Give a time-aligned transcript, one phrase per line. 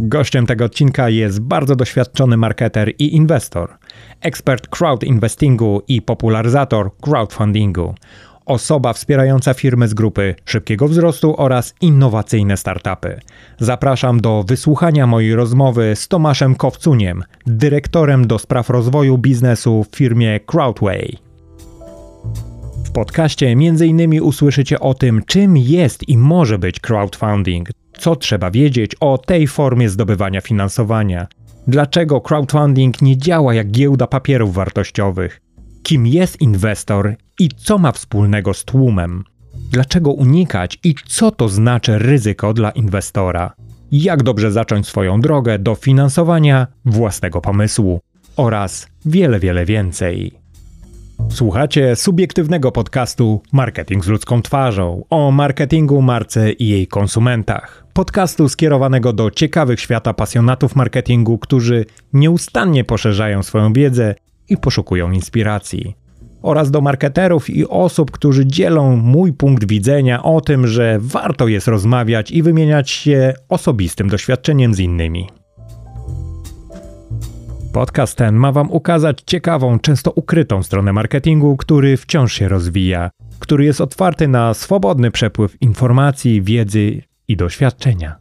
[0.00, 3.78] Gościem tego odcinka jest bardzo doświadczony marketer i inwestor,
[4.20, 7.94] ekspert crowd investingu i popularyzator crowdfundingu,
[8.46, 13.20] osoba wspierająca firmy z grupy szybkiego wzrostu oraz innowacyjne startupy.
[13.58, 20.40] Zapraszam do wysłuchania mojej rozmowy z Tomaszem Kowcuniem, dyrektorem do spraw rozwoju biznesu w firmie
[20.40, 21.18] Crowdway.
[22.84, 24.22] W podcaście m.in.
[24.22, 27.68] usłyszycie o tym, czym jest i może być crowdfunding,
[27.98, 31.26] co trzeba wiedzieć o tej formie zdobywania finansowania,
[31.66, 35.40] dlaczego crowdfunding nie działa jak giełda papierów wartościowych,
[35.82, 39.24] kim jest inwestor i co ma wspólnego z tłumem,
[39.70, 43.52] dlaczego unikać i co to znaczy ryzyko dla inwestora,
[43.92, 48.00] jak dobrze zacząć swoją drogę do finansowania własnego pomysłu?
[48.36, 50.43] Oraz wiele, wiele więcej.
[51.30, 57.86] Słuchacie subiektywnego podcastu Marketing z ludzką twarzą o marketingu, marce i jej konsumentach.
[57.92, 64.14] Podcastu skierowanego do ciekawych świata pasjonatów marketingu, którzy nieustannie poszerzają swoją wiedzę
[64.48, 65.96] i poszukują inspiracji.
[66.42, 71.68] Oraz do marketerów i osób, którzy dzielą mój punkt widzenia o tym, że warto jest
[71.68, 75.28] rozmawiać i wymieniać się osobistym doświadczeniem z innymi.
[77.74, 83.64] Podcast ten ma Wam ukazać ciekawą, często ukrytą stronę marketingu, który wciąż się rozwija, który
[83.64, 88.16] jest otwarty na swobodny przepływ informacji, wiedzy i doświadczenia.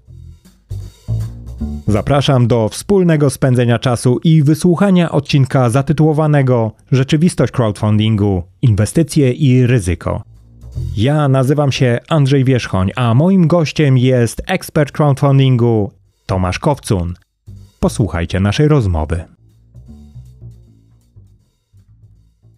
[1.88, 10.24] Zapraszam do wspólnego spędzenia czasu i wysłuchania odcinka zatytułowanego Rzeczywistość crowdfundingu, inwestycje i ryzyko.
[10.98, 15.92] Ja nazywam się Andrzej Wierzchoń, a moim gościem jest ekspert crowdfundingu
[16.26, 17.14] Tomasz Kowcun.
[17.80, 19.33] Posłuchajcie naszej rozmowy.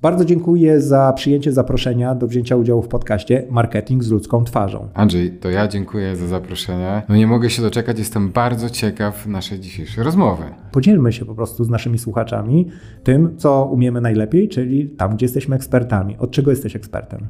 [0.06, 4.90] Bardzo dziękuję za przyjęcie zaproszenia do wzięcia udziału w podcaście Marketing z ludzką twarzą.
[4.94, 7.02] Andrzej, to ja dziękuję za zaproszenie.
[7.10, 10.44] No nie mogę się doczekać, jestem bardzo ciekaw naszej dzisiejszej rozmowy.
[10.72, 12.68] Podzielmy się po prostu z naszymi słuchaczami
[13.04, 16.18] tym, co umiemy najlepiej, czyli tam, gdzie jesteśmy ekspertami.
[16.18, 17.28] Od czego jesteś ekspertem?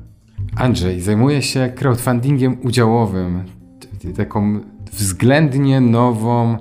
[0.56, 3.44] Andrzej, zajmuję się crowdfundingiem udziałowym,
[4.18, 4.59] taką
[4.92, 6.57] względnie nową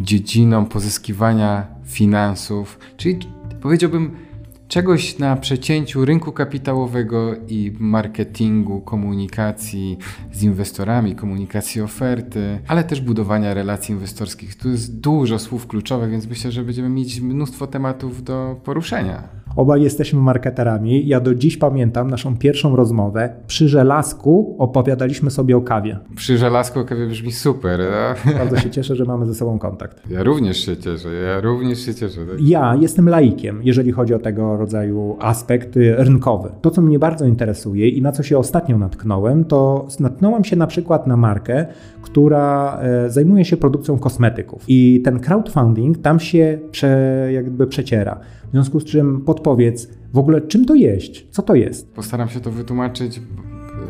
[0.00, 3.18] dziedziną pozyskiwania finansów, czyli
[3.60, 4.25] powiedziałbym
[4.68, 9.98] czegoś na przecięciu rynku kapitałowego i marketingu, komunikacji
[10.32, 14.56] z inwestorami, komunikacji oferty, ale też budowania relacji inwestorskich.
[14.56, 19.28] Tu jest dużo słów kluczowych, więc myślę, że będziemy mieć mnóstwo tematów do poruszenia.
[19.56, 21.08] Obaj jesteśmy marketerami.
[21.08, 23.30] Ja do dziś pamiętam naszą pierwszą rozmowę.
[23.46, 25.98] Przy żelazku opowiadaliśmy sobie o kawie.
[26.16, 27.80] Przy żelazku o kawie brzmi super.
[28.26, 28.32] No?
[28.38, 30.10] Bardzo się cieszę, że mamy ze sobą kontakt.
[30.10, 31.08] Ja również się cieszę.
[31.14, 32.20] Ja również się cieszę.
[32.40, 36.48] Ja jestem laikiem, jeżeli chodzi o tego rodzaju aspekt rynkowy.
[36.60, 40.66] To, co mnie bardzo interesuje i na co się ostatnio natknąłem, to natknąłem się na
[40.66, 41.66] przykład na markę,
[42.02, 44.64] która e, zajmuje się produkcją kosmetyków.
[44.68, 48.20] I ten crowdfunding tam się prze, jakby przeciera.
[48.48, 51.12] W związku z czym podpowiedz w ogóle, czym to jest?
[51.30, 51.94] Co to jest?
[51.94, 53.20] Postaram się to wytłumaczyć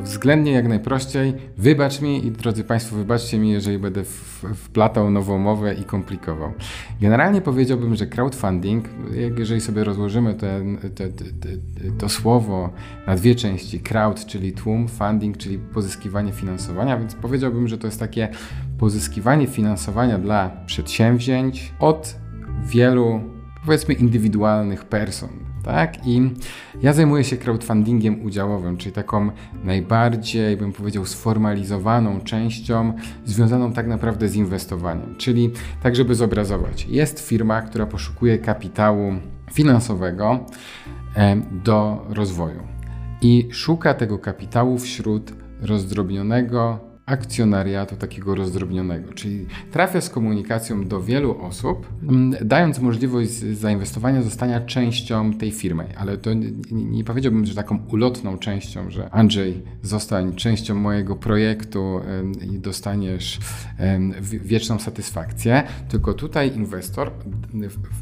[0.02, 1.34] względnie jak najprościej.
[1.58, 4.04] Wybacz mi i drodzy Państwo, wybaczcie mi, jeżeli będę
[4.54, 6.52] wplatał nową mowę i komplikował.
[7.00, 8.84] Generalnie powiedziałbym, że crowdfunding,
[9.38, 10.60] jeżeli sobie rozłożymy te,
[10.94, 11.48] te, te,
[11.98, 12.70] to słowo
[13.06, 18.00] na dwie części, crowd, czyli tłum, funding, czyli pozyskiwanie finansowania, więc powiedziałbym, że to jest
[18.00, 18.28] takie
[18.78, 22.16] pozyskiwanie finansowania dla przedsięwzięć od
[22.66, 23.35] wielu
[23.66, 25.28] powiedzmy indywidualnych person.
[25.64, 26.06] Tak?
[26.06, 26.30] I
[26.82, 29.30] ja zajmuję się crowdfundingiem udziałowym, czyli taką
[29.64, 32.92] najbardziej, bym powiedział, sformalizowaną częścią
[33.24, 35.14] związaną tak naprawdę z inwestowaniem.
[35.18, 35.50] Czyli
[35.82, 39.12] tak, żeby zobrazować, jest firma, która poszukuje kapitału
[39.52, 40.46] finansowego
[41.64, 42.60] do rozwoju
[43.22, 51.40] i szuka tego kapitału wśród rozdrobnionego akcjonariatu takiego rozdrobnionego, czyli trafia z komunikacją do wielu
[51.40, 55.86] osób, mm, dając możliwość zainwestowania, zostania częścią tej firmy.
[55.96, 62.00] Ale to nie, nie powiedziałbym, że taką ulotną częścią, że Andrzej, zostań częścią mojego projektu
[62.52, 63.38] i dostaniesz
[64.22, 67.10] wieczną satysfakcję, tylko tutaj inwestor,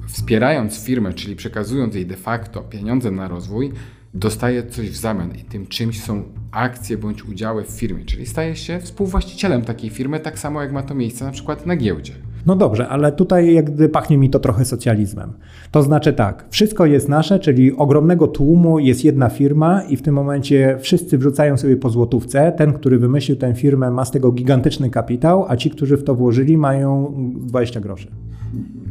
[0.08, 3.72] wspierając firmę, czyli przekazując jej de facto pieniądze na rozwój,
[4.14, 5.36] dostaje coś w zamian.
[5.36, 6.22] I tym czymś są
[6.54, 10.82] akcje bądź udziały w firmie, czyli staje się współwłaścicielem takiej firmy, tak samo jak ma
[10.82, 12.12] to miejsce na przykład na giełdzie.
[12.46, 15.32] No dobrze, ale tutaj jak gdy pachnie mi to trochę socjalizmem.
[15.70, 20.14] To znaczy tak, wszystko jest nasze, czyli ogromnego tłumu jest jedna firma i w tym
[20.14, 22.52] momencie wszyscy wrzucają sobie po złotówce.
[22.56, 26.14] Ten, który wymyślił tę firmę ma z tego gigantyczny kapitał, a ci, którzy w to
[26.14, 28.08] włożyli mają 20 groszy.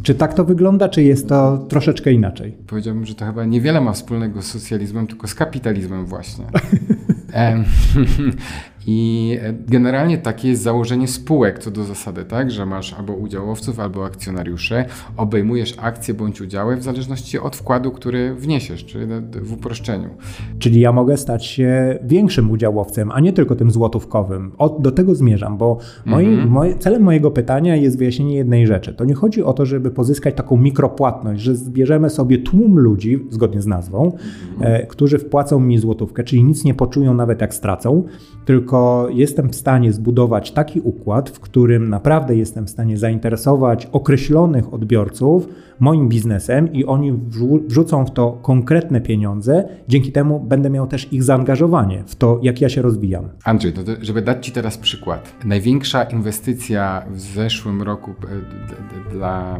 [0.04, 2.58] Czy tak to wygląda, czy jest to troszeczkę inaczej?
[2.68, 6.46] Powiedziałbym, że to chyba niewiele ma wspólnego z socjalizmem, tylko z kapitalizmem właśnie.
[7.34, 7.66] Um,
[8.88, 14.06] I generalnie takie jest założenie spółek co do zasady, tak, że masz albo udziałowców, albo
[14.06, 14.86] akcjonariuszy,
[15.18, 19.06] obejmujesz akcje bądź udziały w zależności od wkładu, który wniesiesz, czyli
[19.42, 20.10] w uproszczeniu.
[20.60, 24.52] Czyli ja mogę stać się większym udziałowcem, a nie tylko tym złotówkowym.
[24.58, 26.50] O, do tego zmierzam, bo moi, mhm.
[26.50, 28.94] moje, celem mojego pytania jest wyjaśnienie jednej rzeczy.
[28.94, 33.62] To nie chodzi o to, żeby pozyskać taką mikropłatność, że zbierzemy sobie tłum ludzi, zgodnie
[33.62, 34.22] z nazwą, mhm.
[34.62, 38.04] e, którzy wpłacą mi złotówkę, czyli nic nie poczują nawet jak stracą,
[38.46, 38.73] tylko
[39.12, 45.48] jestem w stanie zbudować taki układ, w którym naprawdę jestem w stanie zainteresować określonych odbiorców
[45.80, 47.14] moim biznesem i oni
[47.68, 49.68] wrzucą w to konkretne pieniądze.
[49.88, 53.30] Dzięki temu będę miał też ich zaangażowanie w to, jak ja się rozwijam.
[53.44, 55.34] Andrzej, to, żeby dać Ci teraz przykład.
[55.46, 59.60] Największa inwestycja w zeszłym roku e, dla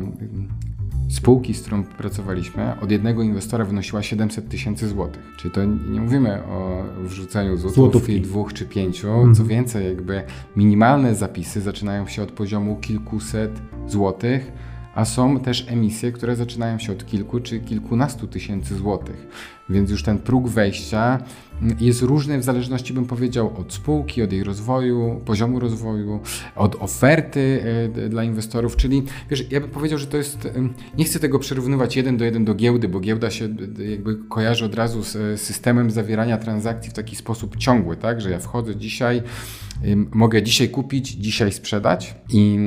[1.14, 5.22] spółki, z którą pracowaliśmy, od jednego inwestora wynosiła 700 tysięcy złotych.
[5.38, 9.08] Czyli to nie mówimy o wrzuceniu złotówki dwóch czy pięciu.
[9.08, 9.36] Mhm.
[9.36, 10.24] Co więcej, jakby
[10.56, 14.52] minimalne zapisy zaczynają się od poziomu kilkuset złotych,
[14.96, 19.28] a są też emisje, które zaczynają się od kilku czy kilkunastu tysięcy złotych.
[19.70, 21.20] Więc już ten próg wejścia
[21.80, 26.20] jest różny w zależności, bym powiedział, od spółki, od jej rozwoju, poziomu rozwoju,
[26.56, 27.64] od oferty
[27.96, 28.76] e, dla inwestorów.
[28.76, 30.50] Czyli wiesz, ja bym powiedział, że to jest.
[30.98, 33.50] Nie chcę tego przyrównywać jeden do jeden do giełdy, bo giełda się
[33.90, 38.22] jakby kojarzy od razu z e, systemem zawierania transakcji w taki sposób ciągły, tak?
[38.22, 39.24] Że ja wchodzę dzisiaj,
[40.12, 42.60] mogę dzisiaj kupić, dzisiaj sprzedać i,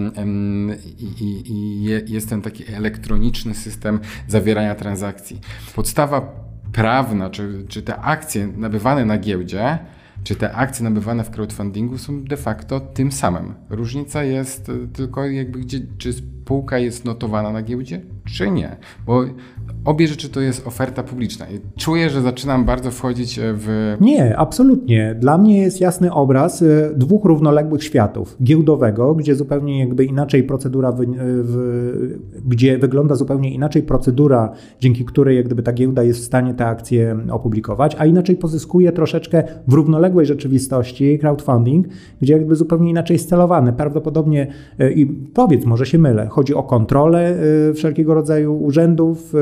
[1.20, 5.40] i, i jest ten taki elektroniczny system zawierania transakcji.
[5.75, 9.79] Podstawa prawna, czy, czy te akcje nabywane na giełdzie,
[10.25, 13.55] czy te akcje nabywane w crowdfundingu są de facto tym samym.
[13.71, 18.76] Różnica jest e, tylko jakby gdzie, czy spółka jest notowana na giełdzie, czy nie.
[19.06, 19.25] Bo
[19.87, 21.46] obie rzeczy to jest oferta publiczna.
[21.76, 23.96] Czuję, że zaczynam bardzo wchodzić e, w.
[24.00, 25.17] Nie, absolutnie.
[25.19, 28.37] Dla mnie jest jasny obraz e, dwóch równoległych światów.
[28.43, 31.05] Giełdowego, gdzie zupełnie jakby inaczej procedura, w,
[31.43, 36.55] w, gdzie wygląda zupełnie inaczej procedura, dzięki której jak gdyby ta giełda jest w stanie
[36.55, 41.87] te akcje opublikować, a inaczej pozyskuje troszeczkę w równoległej rzeczywistości crowdfunding,
[42.20, 43.72] gdzie jakby zupełnie inaczej scelowany.
[43.72, 44.46] Prawdopodobnie,
[44.79, 47.37] e, i powiedz, może się mylę, chodzi o kontrolę
[47.75, 49.33] wszelkiego rodzaju urzędów,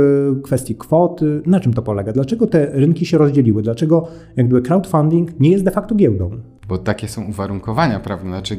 [0.42, 1.20] kwestii kwot.
[1.46, 2.12] Na czym to polega?
[2.12, 3.62] Dlaczego te rynki się rozdzieliły?
[3.62, 6.30] Dlaczego jakby crowdfunding nie jest de facto giełdą?
[6.68, 8.30] Bo takie są uwarunkowania prawne.
[8.30, 8.56] Znaczy,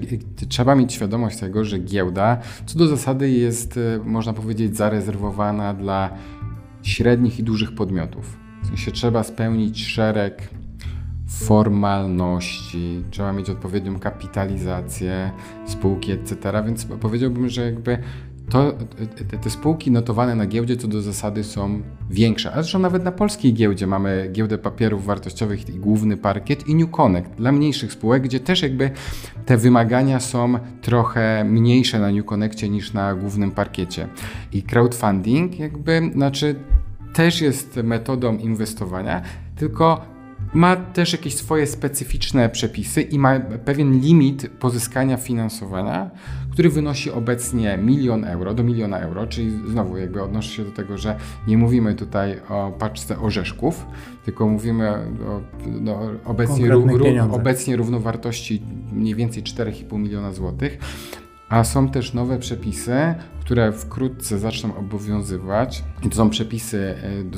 [0.50, 6.10] trzeba mieć świadomość tego, że giełda co do zasady jest, e, można powiedzieć, zarezerwowana dla
[6.84, 8.38] średnich i dużych podmiotów.
[8.64, 10.50] W sensie trzeba spełnić szereg
[11.28, 15.32] formalności, trzeba mieć odpowiednią kapitalizację
[15.66, 16.64] spółki, etc.
[16.66, 17.98] Więc powiedziałbym, że jakby
[18.50, 18.72] to
[19.30, 22.52] te, te, spółki notowane na giełdzie co do zasady są większe.
[22.52, 26.92] A zresztą nawet na polskiej giełdzie mamy giełdę papierów wartościowych i główny parkiet i New
[26.92, 28.92] Connect dla mniejszych spółek, gdzie też jakby
[29.46, 34.08] te wymagania są trochę mniejsze na New Connectie niż na głównym parkiecie.
[34.54, 36.56] I crowdfunding jakby, znaczy
[37.14, 39.22] też jest metodą inwestowania,
[39.56, 40.16] tylko
[40.54, 46.12] ma też jakieś swoje specyficzne przepisy i ma pewien limit pozyskania finansowania,
[46.56, 50.98] który wynosi obecnie milion euro do miliona euro, czyli znowu jakby odnoszę się do tego,
[50.98, 51.16] że
[51.48, 53.86] nie mówimy tutaj o paczce orzeszków,
[54.26, 55.42] tylko mówimy o
[55.82, 56.84] no, obecnie, ró,
[57.32, 58.62] obecnie równowartości
[58.92, 60.80] mniej więcej 4,5 miliona złotych.
[61.50, 62.96] A są też nowe przepisy,
[63.40, 65.84] które wkrótce zaczną obowiązywać.
[66.04, 66.96] I to są przepisy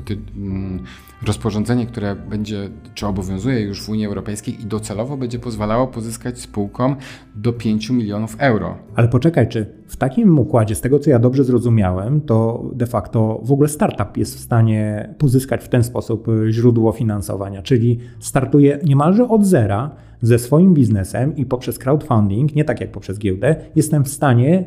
[0.10, 0.84] e, mm,
[1.26, 6.96] rozporządzenie, które będzie, czy obowiązuje już w Unii Europejskiej i docelowo będzie pozwalało pozyskać spółkom
[7.36, 8.78] do 5 milionów euro.
[8.96, 13.42] Ale poczekaj, czy w takim układzie, z tego co ja dobrze zrozumiałem, to de facto
[13.44, 19.28] w ogóle startup jest w stanie pozyskać w ten sposób źródło finansowania, czyli startuje niemalże
[19.28, 24.08] od zera ze swoim biznesem i poprzez crowdfunding, nie tak jak poprzez giełdę, jestem w
[24.08, 24.64] stanie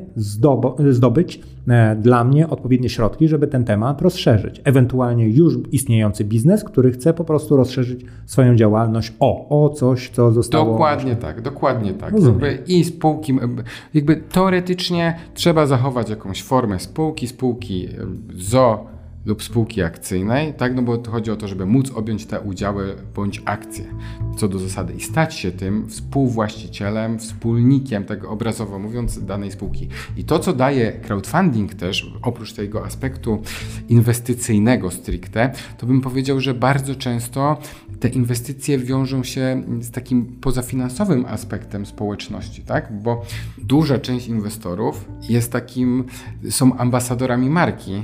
[0.90, 4.60] zdobyć e, dla mnie odpowiednie środki, żeby ten temat rozszerzyć.
[4.64, 10.32] Ewentualnie już istniejący biznes, który chce po prostu rozszerzyć swoją działalność o, o coś, co
[10.32, 10.72] zostało.
[10.72, 12.12] Dokładnie tak, dokładnie tak.
[12.12, 13.38] Jakby I spółki,
[13.94, 17.88] jakby teoretycznie trzeba zachować jakąś formę spółki, spółki
[18.34, 18.90] zo
[19.24, 20.74] lub spółki akcyjnej, tak?
[20.74, 23.84] No bo chodzi o to, żeby móc objąć te udziały bądź akcje,
[24.36, 29.88] co do zasady, i stać się tym współwłaścicielem, wspólnikiem tego obrazowo mówiąc danej spółki.
[30.16, 33.42] I to, co daje crowdfunding też, oprócz tego aspektu
[33.88, 37.56] inwestycyjnego stricte, to bym powiedział, że bardzo często
[38.00, 43.02] te inwestycje wiążą się z takim pozafinansowym aspektem społeczności, tak?
[43.02, 43.22] Bo
[43.58, 46.04] duża część inwestorów jest takim,
[46.50, 48.02] są ambasadorami marki,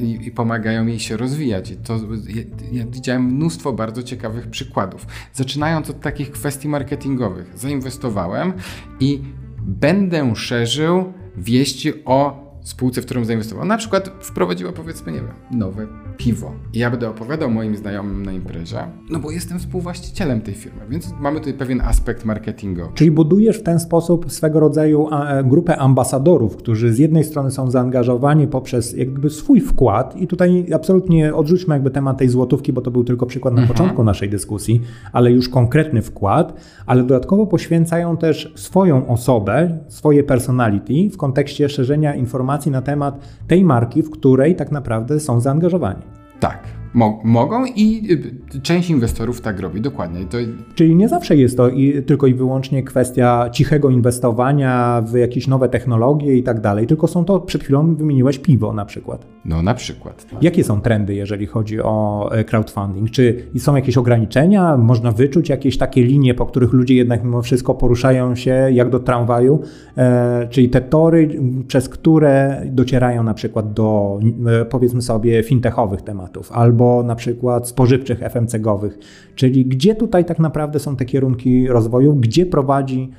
[0.00, 1.70] i, i, pomagają jej się rozwijać.
[1.70, 2.42] I to ja,
[2.72, 5.06] ja widziałem mnóstwo bardzo ciekawych przykładów.
[5.32, 7.58] Zaczynając od takich kwestii marketingowych.
[7.58, 8.52] Zainwestowałem
[9.00, 9.22] i
[9.58, 13.64] będę szerzył wieści o spółce, w którą zainwestował.
[13.64, 16.52] Na przykład wprowadziła powiedzmy, nie wiem, nowe piwo.
[16.72, 18.78] I ja będę opowiadał moim znajomym na imprezie,
[19.10, 22.90] no bo jestem współwłaścicielem tej firmy, więc mamy tutaj pewien aspekt marketingowy.
[22.94, 27.70] Czyli budujesz w ten sposób swego rodzaju e, grupę ambasadorów, którzy z jednej strony są
[27.70, 32.90] zaangażowani poprzez jakby swój wkład i tutaj absolutnie odrzućmy jakby temat tej złotówki, bo to
[32.90, 33.78] był tylko przykład na mhm.
[33.78, 34.82] początku naszej dyskusji,
[35.12, 36.54] ale już konkretny wkład,
[36.86, 43.64] ale dodatkowo poświęcają też swoją osobę, swoje personality w kontekście szerzenia informacji na temat tej
[43.64, 46.02] marki, w której tak naprawdę są zaangażowani.
[46.38, 48.12] Tak, Mo mogą i
[48.54, 50.24] y, część inwestorów tak robi, dokładnie.
[50.24, 50.38] To...
[50.74, 55.68] Czyli nie zawsze jest to i, tylko i wyłącznie kwestia cichego inwestowania w jakieś nowe
[55.68, 59.26] technologie i tak dalej, tylko są to, przed chwilą wymieniłeś piwo na przykład.
[59.44, 60.26] No na przykład.
[60.30, 60.42] Tak.
[60.42, 63.10] Jakie są trendy, jeżeli chodzi o e, crowdfunding?
[63.10, 64.76] Czy są jakieś ograniczenia?
[64.76, 69.00] Można wyczuć jakieś takie linie, po których ludzie jednak mimo wszystko poruszają się jak do
[69.00, 69.60] tramwaju?
[69.96, 76.52] E, czyli te tory, przez które docierają na przykład do e, powiedzmy sobie fintechowych tematów
[76.52, 78.98] albo albo na przykład spożywczych FMCG-owych.
[79.34, 83.10] Czyli gdzie tutaj tak naprawdę są te kierunki rozwoju, gdzie prowadzi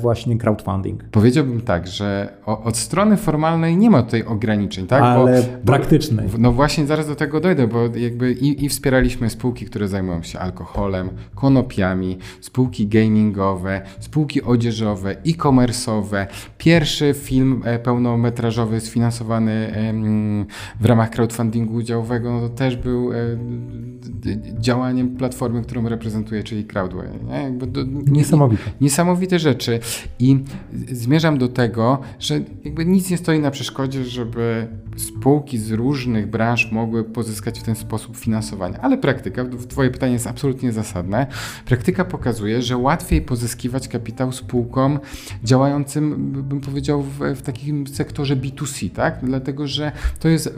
[0.00, 1.04] właśnie crowdfunding?
[1.04, 5.02] Powiedziałbym tak, że od strony formalnej nie ma tutaj ograniczeń, tak?
[5.02, 6.28] Ale bo, praktycznej.
[6.38, 10.38] no właśnie zaraz do tego dojdę, bo jakby i, i wspieraliśmy spółki, które zajmują się
[10.38, 16.26] alkoholem, konopiami, spółki gamingowe, spółki odzieżowe, e-commerce'owe.
[16.58, 19.68] Pierwszy film e, pełnometrażowy sfinansowany
[20.80, 27.08] w ramach crowdfundingu udziałowego no to też był E, działaniem platformy, którą reprezentuję, czyli Crowdway.
[27.28, 27.66] Nie?
[27.66, 28.62] Do, niesamowite.
[28.80, 29.57] Niesamowite rzeczy.
[30.18, 30.44] I
[30.92, 36.72] zmierzam do tego, że jakby nic nie stoi na przeszkodzie, żeby spółki z różnych branż
[36.72, 38.80] mogły pozyskać w ten sposób finansowanie.
[38.80, 41.26] Ale praktyka, Twoje pytanie jest absolutnie zasadne,
[41.66, 44.98] praktyka pokazuje, że łatwiej pozyskiwać kapitał spółkom
[45.44, 49.18] działającym, bym powiedział, w, w takim sektorze B2C, tak?
[49.22, 50.54] Dlatego, że to jest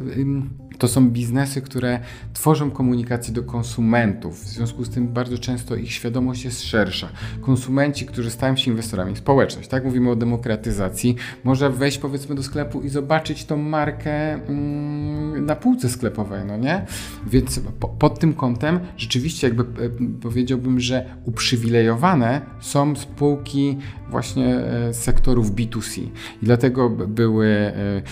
[0.81, 2.01] to są biznesy, które
[2.33, 4.45] tworzą komunikację do konsumentów.
[4.45, 7.09] W związku z tym bardzo często ich świadomość jest szersza.
[7.41, 12.81] Konsumenci, którzy stają się inwestorami, społeczność, tak mówimy o demokratyzacji, może wejść powiedzmy do sklepu
[12.81, 16.87] i zobaczyć tą markę mm, na półce sklepowej, no nie?
[17.27, 19.91] Więc po, pod tym kątem rzeczywiście jakby e,
[20.23, 23.79] powiedziałbym, że uprzywilejowane są spółki
[24.11, 26.01] właśnie e, sektorów B2C.
[26.03, 26.11] I
[26.43, 28.03] dlatego były, e,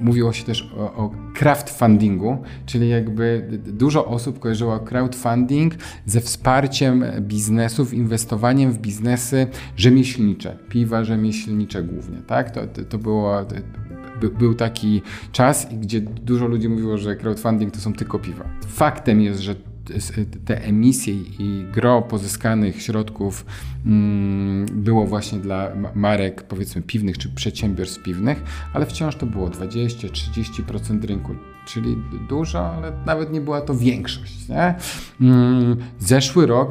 [0.00, 1.10] mówiło się też o, o
[1.66, 5.74] crowdfundingu, czyli jakby dużo osób kojarzyło crowdfunding
[6.06, 9.46] ze wsparciem biznesów, inwestowaniem w biznesy
[9.76, 12.50] rzemieślnicze, piwa rzemieślnicze głównie, tak?
[12.50, 13.46] To, to było
[14.38, 18.44] był taki czas, gdzie dużo ludzi mówiło, że crowdfunding to są tylko piwa.
[18.68, 19.54] Faktem jest, że
[20.44, 23.46] te emisje i gro pozyskanych środków
[23.86, 28.42] mm, było właśnie dla marek powiedzmy piwnych czy przedsiębiorstw piwnych,
[28.72, 31.34] ale wciąż to było 20-30% rynku,
[31.66, 31.96] czyli
[32.28, 34.48] dużo, ale nawet nie była to większość.
[34.48, 34.74] Nie?
[35.20, 36.70] Mm, zeszły rok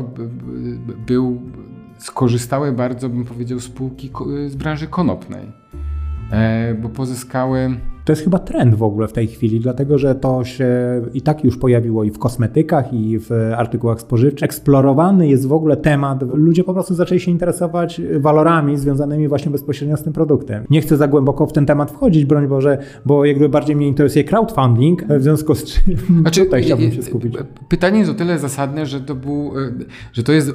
[1.08, 1.42] był,
[1.98, 4.12] skorzystały bardzo, bym powiedział, spółki
[4.48, 5.52] z branży konopnej,
[6.32, 10.43] e, bo pozyskały to jest chyba trend w ogóle w tej chwili, dlatego że to
[10.43, 10.67] się
[11.13, 14.45] i tak już pojawiło i w kosmetykach, i w artykułach spożywczych.
[14.45, 16.24] Eksplorowany jest w ogóle temat.
[16.33, 20.63] Ludzie po prostu zaczęli się interesować walorami związanymi właśnie bezpośrednio z tym produktem.
[20.69, 24.25] Nie chcę za głęboko w ten temat wchodzić, broń Boże, bo jakby bardziej mnie interesuje
[24.25, 27.35] crowdfunding, w związku z czym znaczy, tutaj chciałbym się skupić.
[27.69, 29.51] Pytanie jest o tyle zasadne, że to był,
[30.13, 30.53] że to jest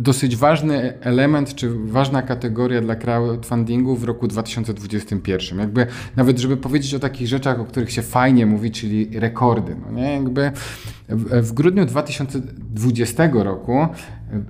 [0.00, 5.58] dosyć ważny element, czy ważna kategoria dla crowdfundingu w roku 2021.
[5.58, 9.76] Jakby nawet, żeby powiedzieć o takich rzeczach, o których się fajnie mówi, czyli rekordy.
[9.86, 10.12] No nie?
[10.12, 10.52] Jakby
[11.08, 13.88] w, grudniu 2020 roku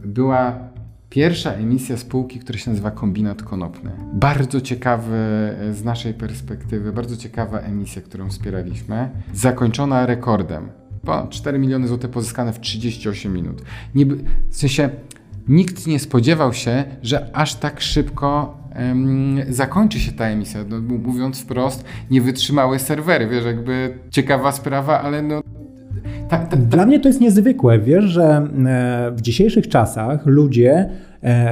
[0.05, 0.71] była
[1.11, 3.91] pierwsza emisja spółki, która się nazywa Kombinat Konopny.
[4.13, 5.17] Bardzo ciekawy
[5.73, 10.69] z naszej perspektywy, bardzo ciekawa emisja, którą wspieraliśmy, zakończona rekordem.
[11.05, 13.63] Po 4 miliony złotych pozyskane w 38 minut.
[13.95, 14.07] Nie,
[14.51, 14.91] w sensie
[15.51, 18.61] nikt nie spodziewał się, że aż tak szybko
[19.49, 20.61] zakończy się ta emisja.
[20.69, 23.29] No, mówiąc wprost, nie wytrzymały serwery.
[23.29, 25.41] Wiesz, jakby ciekawa sprawa, ale no
[26.57, 30.91] Dla mnie to jest niezwykłe, wiesz, że e, w dzisiejszych czasach ludzie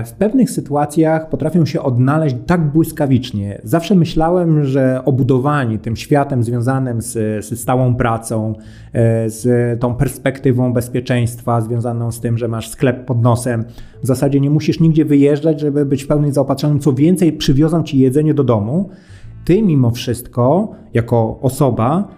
[0.04, 3.60] w pewnych sytuacjach potrafią się odnaleźć tak błyskawicznie.
[3.64, 8.54] Zawsze myślałem, że obudowani tym światem związanym z, z stałą pracą,
[8.92, 13.64] e, z tą perspektywą bezpieczeństwa związaną z tym, że masz sklep pod nosem,
[14.02, 16.80] w zasadzie nie musisz nigdzie wyjeżdżać, żeby być w pełni zaopatrzonym.
[16.80, 18.88] Co więcej, przywiozą ci jedzenie do domu.
[19.44, 22.08] Ty mimo wszystko, jako osoba,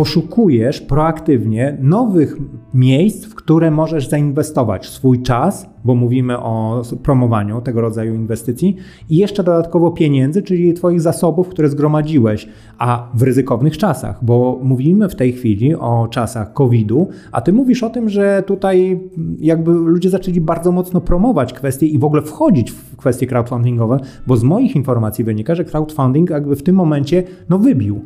[0.00, 2.36] poszukujesz proaktywnie nowych
[2.74, 8.76] miejsc, w które możesz zainwestować swój czas, bo mówimy o promowaniu tego rodzaju inwestycji,
[9.10, 15.08] i jeszcze dodatkowo pieniędzy, czyli Twoich zasobów, które zgromadziłeś, a w ryzykownych czasach, bo mówimy
[15.08, 19.00] w tej chwili o czasach COVID-u, a Ty mówisz o tym, że tutaj
[19.38, 24.36] jakby ludzie zaczęli bardzo mocno promować kwestie i w ogóle wchodzić w kwestie crowdfundingowe, bo
[24.36, 28.00] z moich informacji wynika, że crowdfunding jakby w tym momencie no wybił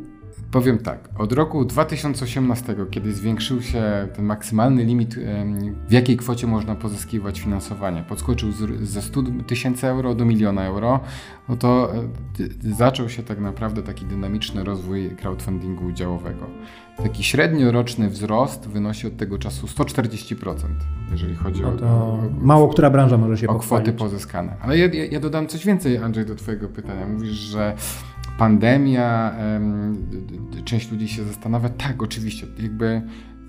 [0.55, 5.15] Powiem tak, od roku 2018, kiedy zwiększył się ten maksymalny limit,
[5.87, 10.99] w jakiej kwocie można pozyskiwać finansowanie, podskoczył ze 100 tysięcy euro do miliona euro,
[11.49, 16.45] no to e, zaczął się tak naprawdę taki dynamiczny rozwój crowdfundingu udziałowego.
[17.03, 20.55] Taki średnioroczny wzrost wynosi od tego czasu 140%,
[21.11, 24.57] jeżeli chodzi no o, o, Mało która branża może się O kwoty pozyskane.
[24.61, 27.07] Ale ja, ja, ja dodam coś więcej, Andrzej, do Twojego pytania.
[27.07, 27.75] Mówisz, że
[28.37, 29.35] pandemia,
[30.65, 33.01] część ludzi się zastanawia, tak, oczywiście, jakby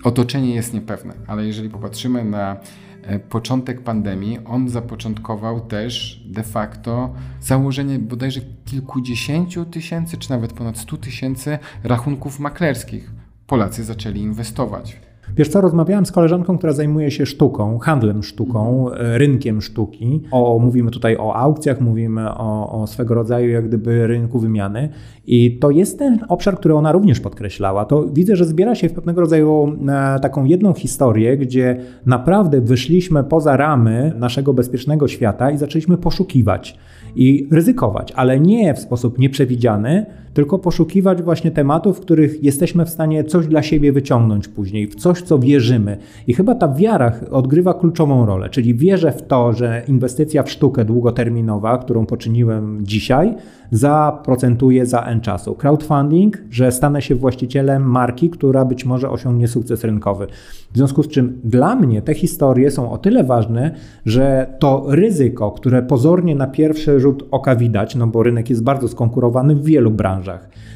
[0.03, 2.57] otoczenie jest niepewne, ale jeżeli popatrzymy na
[3.03, 10.77] e, początek pandemii, on zapoczątkował też de facto założenie bodajże kilkudziesięciu tysięcy, czy nawet ponad
[10.77, 13.11] stu tysięcy rachunków maklerskich.
[13.47, 15.06] Polacy zaczęli inwestować.
[15.35, 19.05] Wiesz co, rozmawiałem z koleżanką, która zajmuje się sztuką, handlem sztuką, mhm.
[19.05, 20.21] e, rynkiem sztuki.
[20.31, 24.89] O, mówimy tutaj o aukcjach, mówimy o, o swego rodzaju jak gdyby rynku wymiany
[25.27, 27.85] i to jest ten obszar, który ona również podkreślała.
[27.85, 33.23] To widzę, że zbiera się w pewnego rodzaju e, taką jedną historię, gdzie naprawdę wyszliśmy
[33.23, 36.77] poza ramy naszego bezpiecznego świata i zaczęliśmy poszukiwać
[37.15, 40.05] i ryzykować, ale nie w sposób nieprzewidziany,
[40.37, 44.95] tylko poszukiwać właśnie tematów, w których jesteśmy w stanie coś dla siebie wyciągnąć później, w
[44.95, 45.97] coś, co wierzymy.
[46.27, 50.85] I chyba ta wiara odgrywa kluczową rolę, czyli wierzę w to, że inwestycja w sztukę
[50.85, 53.35] długoterminowa, którą poczyniłem dzisiaj,
[53.71, 55.55] zaprocentuje za N czasu.
[55.55, 60.27] Crowdfunding, że stanę się właścicielem marki, która być może osiągnie sukces rynkowy.
[60.73, 63.71] W związku z czym dla mnie te historie są o tyle ważne,
[64.05, 68.87] że to ryzyko, które pozornie na pierwszy rzut oka widać, no bo rynek jest bardzo
[68.87, 70.26] skonkurowany w wielu branżach,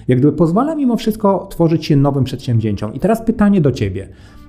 [0.08, 2.93] jak gdyby pozwala mimo wszystko tworzyć się nowym przedsięwzięciom.
[2.93, 4.08] I teraz pytanie do Ciebie.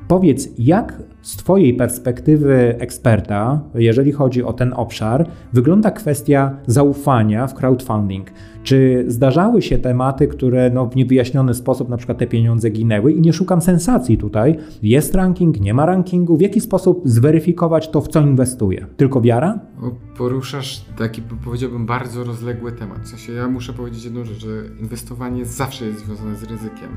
[0.09, 7.55] Powiedz, jak z Twojej perspektywy eksperta, jeżeli chodzi o ten obszar, wygląda kwestia zaufania w
[7.55, 8.31] crowdfunding?
[8.63, 13.21] Czy zdarzały się tematy, które no, w niewyjaśniony sposób na przykład te pieniądze ginęły i
[13.21, 14.57] nie szukam sensacji tutaj.
[14.83, 16.37] Jest ranking, nie ma rankingu.
[16.37, 18.87] W jaki sposób zweryfikować to, w co inwestuję?
[18.97, 19.61] Tylko wiara?
[20.17, 22.99] Poruszasz taki, powiedziałbym, bardzo rozległy temat.
[22.99, 24.49] W sensie ja muszę powiedzieć jedną rzecz, że
[24.81, 26.89] inwestowanie zawsze jest związane z ryzykiem.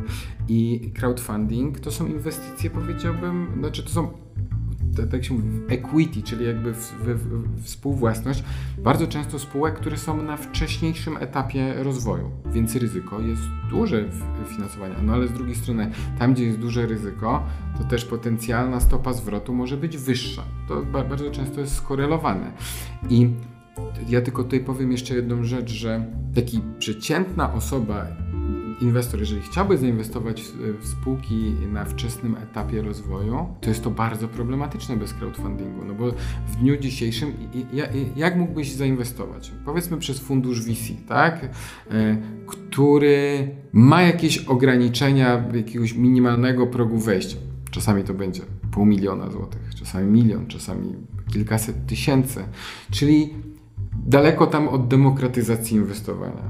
[0.50, 4.08] I crowdfunding to są inwestycje, powiedziałbym, znaczy to są
[5.12, 8.44] tak się mówi, equity, czyli jakby w, w, w, współwłasność,
[8.78, 14.96] bardzo często spółek, które są na wcześniejszym etapie rozwoju, więc ryzyko jest duże w finansowania.
[15.04, 17.44] No ale z drugiej strony, tam gdzie jest duże ryzyko,
[17.78, 20.44] to też potencjalna stopa zwrotu może być wyższa.
[20.68, 22.52] To bardzo często jest skorelowane.
[23.10, 23.30] I
[24.10, 26.06] ja tylko tutaj powiem jeszcze jedną rzecz, że
[26.36, 28.06] taki przeciętna osoba
[28.82, 30.44] inwestor, jeżeli chciałby zainwestować
[30.80, 36.12] w spółki na wczesnym etapie rozwoju, to jest to bardzo problematyczne bez crowdfundingu, no bo
[36.48, 37.34] w dniu dzisiejszym
[38.16, 39.52] jak mógłbyś zainwestować?
[39.66, 41.46] Powiedzmy przez fundusz VC, tak?
[41.92, 47.38] E, który ma jakieś ograniczenia jakiegoś minimalnego progu wejścia.
[47.72, 50.94] Czasami to będzie pół miliona złotych, czasami milion, czasami
[51.34, 52.44] kilkaset tysięcy.
[52.92, 53.34] Czyli
[54.06, 56.42] daleko tam od demokratyzacji inwestowania.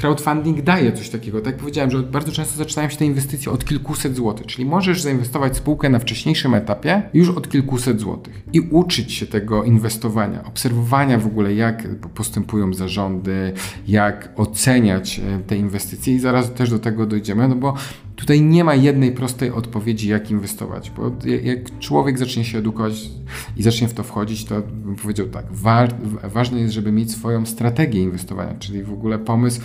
[0.00, 1.40] Crowdfunding daje coś takiego.
[1.40, 5.02] Tak jak powiedziałem, że bardzo często zaczynają się te inwestycje od kilkuset złotych, czyli możesz
[5.02, 11.18] zainwestować spółkę na wcześniejszym etapie już od kilkuset złotych i uczyć się tego inwestowania, obserwowania
[11.18, 13.52] w ogóle, jak postępują zarządy,
[13.88, 17.74] jak oceniać e, te inwestycje i zaraz też do tego dojdziemy, no bo
[18.16, 23.10] Tutaj nie ma jednej prostej odpowiedzi, jak inwestować, bo jak człowiek zacznie się edukować
[23.56, 25.88] i zacznie w to wchodzić, to bym powiedział tak, wa
[26.22, 29.60] ważne jest, żeby mieć swoją strategię inwestowania, czyli w ogóle pomysł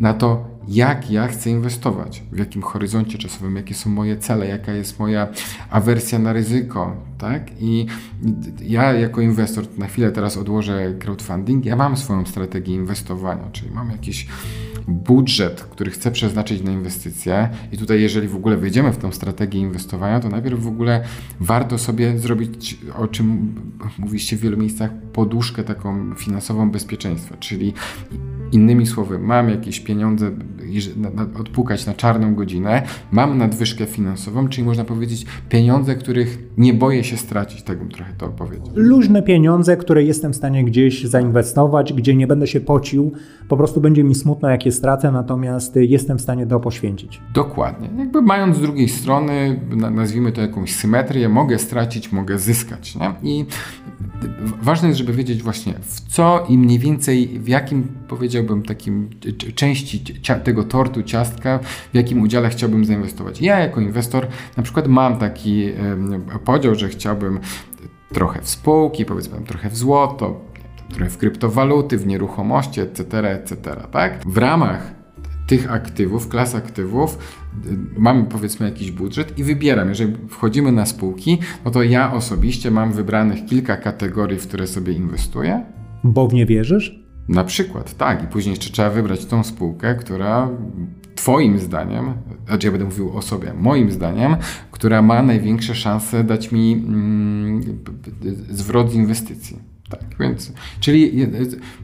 [0.00, 4.72] na to, jak ja chcę inwestować, w jakim horyzoncie czasowym, jakie są moje cele, jaka
[4.72, 5.28] jest moja
[5.70, 7.50] awersja na ryzyko, tak?
[7.60, 7.86] I
[8.62, 13.90] ja jako inwestor, na chwilę teraz odłożę crowdfunding, ja mam swoją strategię inwestowania, czyli mam
[13.90, 14.26] jakiś
[14.88, 19.60] budżet, który chcę przeznaczyć na inwestycje i tutaj jeżeli w ogóle wejdziemy w tą strategię
[19.60, 21.04] inwestowania, to najpierw w ogóle
[21.40, 23.54] warto sobie zrobić, o czym
[23.98, 27.74] mówiliście w wielu miejscach, poduszkę taką finansową bezpieczeństwa, czyli
[28.52, 30.30] innymi słowy, mam jakieś pieniądze,
[31.40, 37.16] odpukać na czarną godzinę, mam nadwyżkę finansową, czyli można powiedzieć pieniądze, których nie boję się
[37.16, 38.68] stracić, tak bym trochę to powiedział.
[38.74, 43.12] Luźne pieniądze, które jestem w stanie gdzieś zainwestować, gdzie nie będę się pocił,
[43.48, 47.20] po prostu będzie mi smutno, jak je stracę, natomiast jestem w stanie to poświęcić.
[47.34, 47.88] Dokładnie.
[47.98, 49.60] Jakby mając z drugiej strony,
[49.90, 52.96] nazwijmy to jakąś symetrię, mogę stracić, mogę zyskać.
[52.96, 53.14] Nie?
[53.22, 53.46] I
[54.62, 59.10] ważne jest, żeby wiedzieć właśnie w co i mniej więcej w jakim, powiedziałbym, takim
[59.54, 60.04] części
[60.44, 61.58] tego tortu, ciastka,
[61.92, 63.40] w jakim udziale chciałbym zainwestować.
[63.40, 65.68] Ja jako inwestor na przykład mam taki
[66.44, 67.40] podział, że chciałbym
[68.12, 70.40] trochę w spółki, powiedzmy trochę w złoto,
[70.94, 73.56] trochę w kryptowaluty, w nieruchomości, etc., etc.,
[73.92, 74.22] tak?
[74.26, 74.94] W ramach
[75.46, 77.18] tych aktywów, klas aktywów,
[77.96, 79.88] mamy powiedzmy jakiś budżet i wybieram.
[79.88, 84.92] Jeżeli wchodzimy na spółki, no to ja osobiście mam wybranych kilka kategorii, w które sobie
[84.92, 85.64] inwestuję.
[86.04, 87.01] Bo w nie wierzysz?
[87.28, 88.24] Na przykład, tak.
[88.24, 90.48] I później jeszcze trzeba wybrać tą spółkę, która
[91.14, 92.14] Twoim zdaniem,
[92.46, 94.36] znaczy ja będę mówił o sobie, moim zdaniem,
[94.70, 97.60] która ma największe szanse dać mi mm,
[98.50, 99.58] zwrot z inwestycji.
[99.90, 101.26] Tak, więc, czyli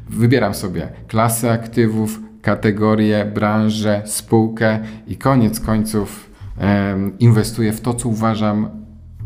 [0.09, 8.09] wybieram sobie klasę aktywów, kategorię, branżę, spółkę i koniec końców um, inwestuję w to, co
[8.09, 8.69] uważam,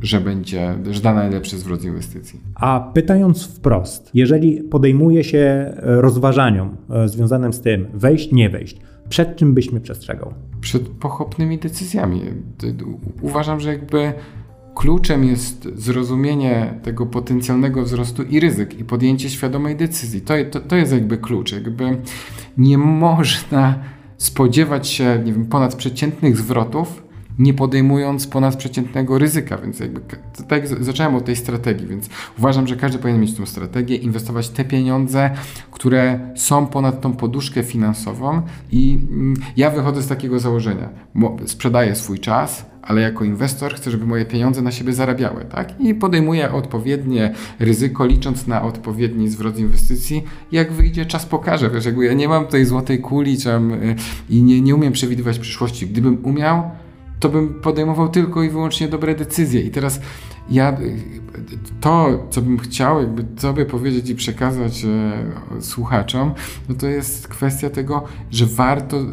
[0.03, 2.41] że będzie, że da najlepszy zwrot inwestycji.
[2.55, 8.77] A pytając wprost, jeżeli podejmuje się rozważaniom e, związanym z tym wejść, nie wejść,
[9.09, 10.35] przed czym byś mnie przestrzegał?
[10.61, 12.21] Przed pochopnymi decyzjami.
[13.21, 14.13] Uważam, że jakby
[14.75, 20.21] kluczem jest zrozumienie tego potencjalnego wzrostu i ryzyk i podjęcie świadomej decyzji.
[20.21, 21.53] To, to, to jest jakby klucz.
[21.53, 21.97] Jakby
[22.57, 23.79] nie można
[24.17, 27.03] spodziewać się nie wiem, ponadprzeciętnych zwrotów,
[27.39, 30.01] nie podejmując ponadprzeciętnego ryzyka, więc jakby
[30.49, 34.65] tak zacząłem od tej strategii, więc uważam, że każdy powinien mieć tą strategię, inwestować te
[34.65, 35.31] pieniądze,
[35.71, 38.43] które są ponad tą poduszkę finansową
[38.73, 40.89] i mm, ja wychodzę z takiego założenia,
[41.47, 45.81] sprzedaję swój czas, ale jako inwestor chcę, żeby moje pieniądze na siebie zarabiały, tak?
[45.81, 50.25] I podejmuję odpowiednie ryzyko, licząc na odpowiedni zwrot inwestycji.
[50.53, 51.71] Jak wyjdzie, czas pokaże.
[51.71, 53.95] Wiesz, jakby ja nie mam tej złotej kuli czy, y,
[54.31, 55.87] i nie, nie umiem przewidywać przyszłości.
[55.87, 56.71] Gdybym umiał,
[57.23, 59.61] to bym podejmował tylko i wyłącznie dobre decyzje.
[59.61, 60.01] I teraz
[60.51, 60.77] ja
[61.81, 66.33] to, co bym chciał jakby sobie powiedzieć i przekazać e, słuchaczom,
[66.69, 69.05] no to jest kwestia tego, że warto e,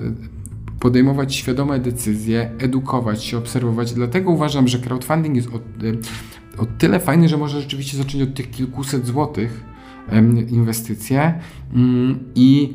[0.80, 3.94] podejmować świadome decyzje, edukować się, obserwować.
[3.94, 8.34] Dlatego uważam, że crowdfunding jest o, e, o tyle fajny, że może rzeczywiście zacząć od
[8.34, 9.64] tych kilkuset złotych
[10.50, 11.40] inwestycje
[11.74, 12.74] mm, i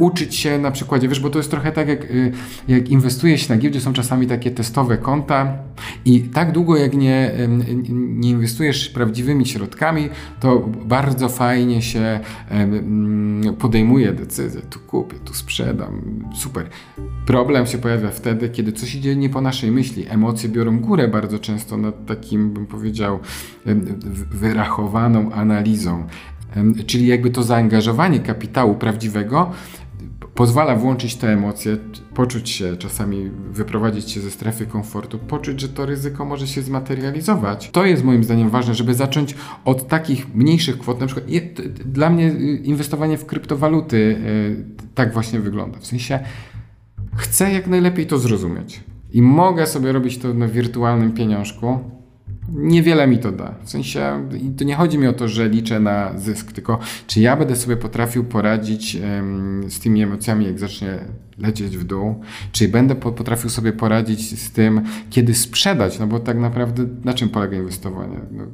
[0.00, 2.32] uczyć się na przykładzie, wiesz, bo to jest trochę tak, jak, y,
[2.68, 5.58] jak inwestuje się na giełdzie, są czasami takie testowe konta
[6.04, 7.32] i tak długo jak nie,
[7.92, 10.08] nie inwestujesz prawdziwymi środkami,
[10.40, 16.66] to bardzo fajnie się mm, podejmuje decyzję, tu kupię, tu sprzedam, super.
[17.26, 20.06] Problem się pojawia wtedy, kiedy coś idzie nie po naszej myśli.
[20.08, 23.18] Emocje biorą górę bardzo często nad takim, bym powiedział,
[24.30, 26.06] wyrachowaną analizą.
[26.86, 29.50] Czyli jakby to zaangażowanie kapitału prawdziwego
[30.40, 31.76] pozwala włączyć te emocje,
[32.14, 37.70] poczuć się, czasami wyprowadzić się ze strefy komfortu, poczuć, że to ryzyko może się zmaterializować.
[37.70, 41.00] To jest moim zdaniem ważne, żeby zacząć od takich mniejszych kwot.
[41.00, 41.26] Na przykład
[41.84, 45.78] dla mnie y, inwestowanie w kryptowaluty y, tak właśnie wygląda.
[45.78, 46.20] W sensie
[47.16, 48.80] chcę jak najlepiej to zrozumieć.
[49.12, 51.78] I mogę sobie robić to na wirtualnym pieniążku,
[52.48, 53.54] niewiele mi to da.
[53.64, 57.36] W sensie, to nie chodzi mi o to, że liczę na zysk, tylko czy ja
[57.36, 60.98] będę sobie potrafił poradzić um, z tymi emocjami, jak zacznie
[61.38, 62.20] lecieć w dół,
[62.52, 67.28] czy będę potrafił sobie poradzić z tym, kiedy sprzedać, no bo tak naprawdę na czym
[67.28, 68.16] polega inwestowanie?
[68.30, 68.44] No,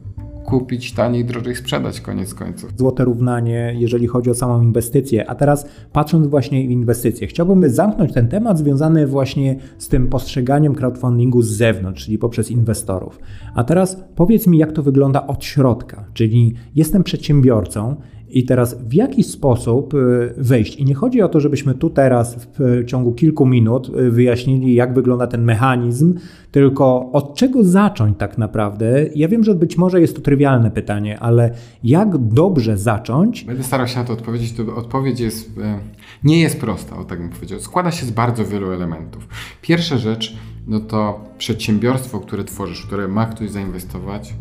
[0.47, 2.71] kupić taniej, drożej sprzedać koniec końców.
[2.77, 5.31] Złote równanie, jeżeli chodzi o samą inwestycję.
[5.31, 10.75] A teraz patrząc właśnie w inwestycje, chciałbym zamknąć ten temat związany właśnie z tym postrzeganiem
[10.75, 13.21] crowdfundingu z zewnątrz, czyli poprzez inwestorów.
[13.55, 17.97] A teraz powiedz mi, jak to wygląda od środka, czyli jestem przedsiębiorcą,
[18.31, 20.77] i teraz w jaki sposób y, wejść?
[20.77, 24.95] I nie chodzi o to, żebyśmy tu teraz w ciągu kilku minut y, wyjaśnili, jak
[24.95, 26.15] wygląda ten mechanizm,
[26.51, 29.07] tylko od czego zacząć tak naprawdę?
[29.15, 31.51] Ja wiem, że być może jest to trywialne pytanie, ale
[31.85, 33.45] jak dobrze zacząć?
[33.45, 34.53] Będę starał się na to odpowiedzieć.
[34.53, 35.79] To odpowiedź jest, e,
[36.24, 37.61] nie jest prosta, o tak bym powiedział.
[37.61, 39.29] Składa się z bardzo wielu elementów.
[39.62, 44.35] Pierwsza rzecz, no to przedsiębiorstwo, które tworzysz, które ma ktoś zainwestować,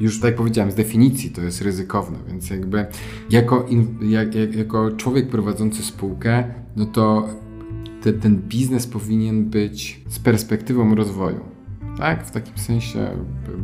[0.00, 2.86] już tak jak powiedziałem, z definicji to jest ryzykowne, więc jakby
[3.30, 3.66] jako,
[4.02, 6.44] jak, jako człowiek prowadzący spółkę,
[6.76, 7.28] no to
[8.02, 11.51] te, ten biznes powinien być z perspektywą rozwoju.
[11.98, 12.98] Tak, w takim sensie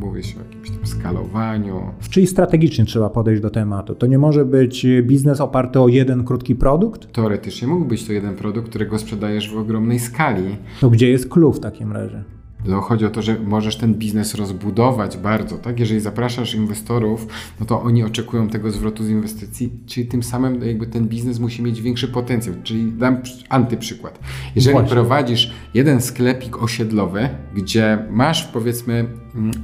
[0.00, 1.80] mówi się o jakimś tam skalowaniu.
[2.10, 3.94] Czyli strategicznie trzeba podejść do tematu.
[3.94, 7.12] To nie może być biznes oparty o jeden krótki produkt?
[7.12, 10.56] Teoretycznie mógł być to jeden produkt, którego sprzedajesz w ogromnej skali.
[10.80, 12.24] To gdzie jest clue w takim razie?
[12.64, 15.80] No, chodzi o to, że możesz ten biznes rozbudować bardzo, tak?
[15.80, 17.26] Jeżeli zapraszasz inwestorów,
[17.60, 21.62] no to oni oczekują tego zwrotu z inwestycji, czyli tym samym jakby ten biznes musi
[21.62, 22.54] mieć większy potencjał.
[22.62, 23.18] Czyli dam
[23.48, 24.18] antyprzykład.
[24.56, 24.90] Jeżeli Właśnie.
[24.90, 29.08] prowadzisz jeden sklepik osiedlowy, gdzie masz powiedzmy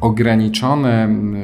[0.00, 1.34] ograniczone mm,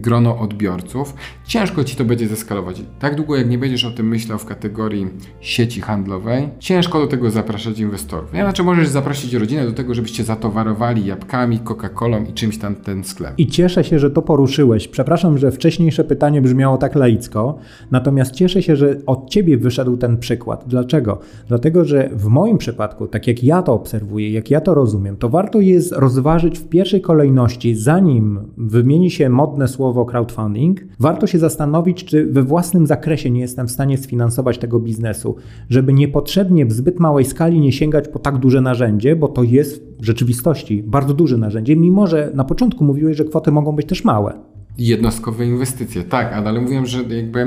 [0.00, 1.14] grono odbiorców,
[1.46, 2.82] ciężko ci to będzie zeskalować.
[2.98, 5.06] Tak długo jak nie będziesz o tym myślał w kategorii
[5.40, 8.32] sieci handlowej, ciężko do tego zapraszać inwestorów.
[8.32, 8.40] Nie?
[8.40, 13.34] Znaczy możesz zaprosić rodzinę do tego, żebyście zatowarowali jabłkami, Coca-Colą i czymś tam ten sklep.
[13.38, 14.88] I cieszę się, że to poruszyłeś.
[14.88, 17.58] Przepraszam, że wcześniejsze pytanie brzmiało tak laicko,
[17.90, 20.64] natomiast cieszę się, że od ciebie wyszedł ten przykład.
[20.66, 21.18] Dlaczego?
[21.48, 25.28] Dlatego, że w moim przypadku, tak jak ja to obserwuję, jak ja to rozumiem, to
[25.28, 32.04] warto jest rozważyć w pierwszej kolejności, zanim wymieni się modne słowo crowdfunding, warto się zastanowić,
[32.04, 35.36] czy we własnym zakresie nie jestem w stanie sfinansować tego biznesu,
[35.70, 39.82] żeby niepotrzebnie w zbyt małej skali nie sięgać po tak duże narzędzie, bo to jest
[40.00, 44.04] w rzeczywistości bardzo duże narzędzie, mimo że na początku mówiłeś, że kwoty mogą być też
[44.04, 44.34] małe.
[44.78, 47.40] Jednostkowe inwestycje, tak, ale mówiłem, że jakby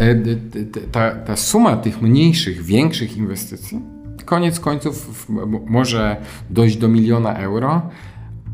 [0.00, 0.14] e,
[0.92, 3.80] ta, ta suma tych mniejszych, większych inwestycji
[4.24, 5.26] koniec końców
[5.66, 6.16] może
[6.50, 7.82] dojść do miliona euro,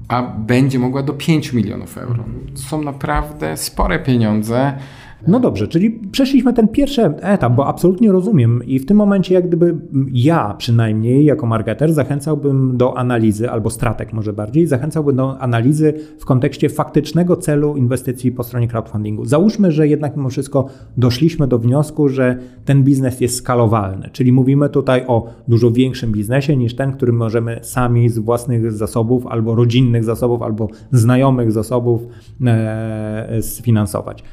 [0.08, 2.24] a będzie mogła do 5 milionów euro.
[2.54, 4.78] To są naprawdę spore pieniądze
[5.26, 9.46] no dobrze, czyli przeszliśmy ten pierwszy etap, bo absolutnie rozumiem i w tym momencie jak
[9.48, 9.76] gdyby
[10.12, 16.24] ja przynajmniej jako marketer zachęcałbym do analizy, albo stratek może bardziej, zachęcałbym do analizy w
[16.24, 19.24] kontekście faktycznego celu inwestycji po stronie crowdfundingu.
[19.24, 24.68] Załóżmy, że jednak mimo wszystko doszliśmy do wniosku, że ten biznes jest skalowalny, czyli mówimy
[24.68, 30.04] tutaj o dużo większym biznesie niż ten, który możemy sami z własnych zasobów, albo rodzinnych
[30.04, 32.06] zasobów, albo znajomych zasobów
[32.46, 34.24] e, sfinansować.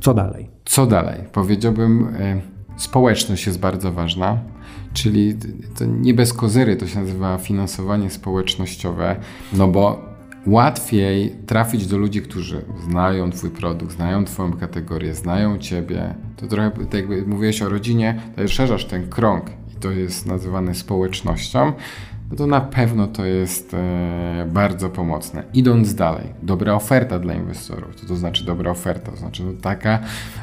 [0.00, 0.48] Co dalej?
[0.64, 1.20] Co dalej?
[1.32, 2.40] Powiedziałbym, e,
[2.76, 4.38] społeczność jest bardzo ważna,
[4.92, 5.34] czyli
[5.78, 9.16] to nie bez kozery to się nazywa finansowanie społecznościowe,
[9.52, 10.12] no bo
[10.46, 16.14] łatwiej trafić do ludzi, którzy znają Twój produkt, znają Twoją kategorię, znają Ciebie.
[16.36, 20.74] To trochę tak jakby mówiłeś o rodzinie, to szerzasz ten krąg i to jest nazywane
[20.74, 21.72] społecznością
[22.32, 25.42] no to na pewno to jest e, bardzo pomocne.
[25.54, 27.94] Idąc dalej, dobra oferta dla inwestorów.
[27.94, 29.10] Co to znaczy dobra oferta?
[29.10, 29.98] To znaczy no, taka,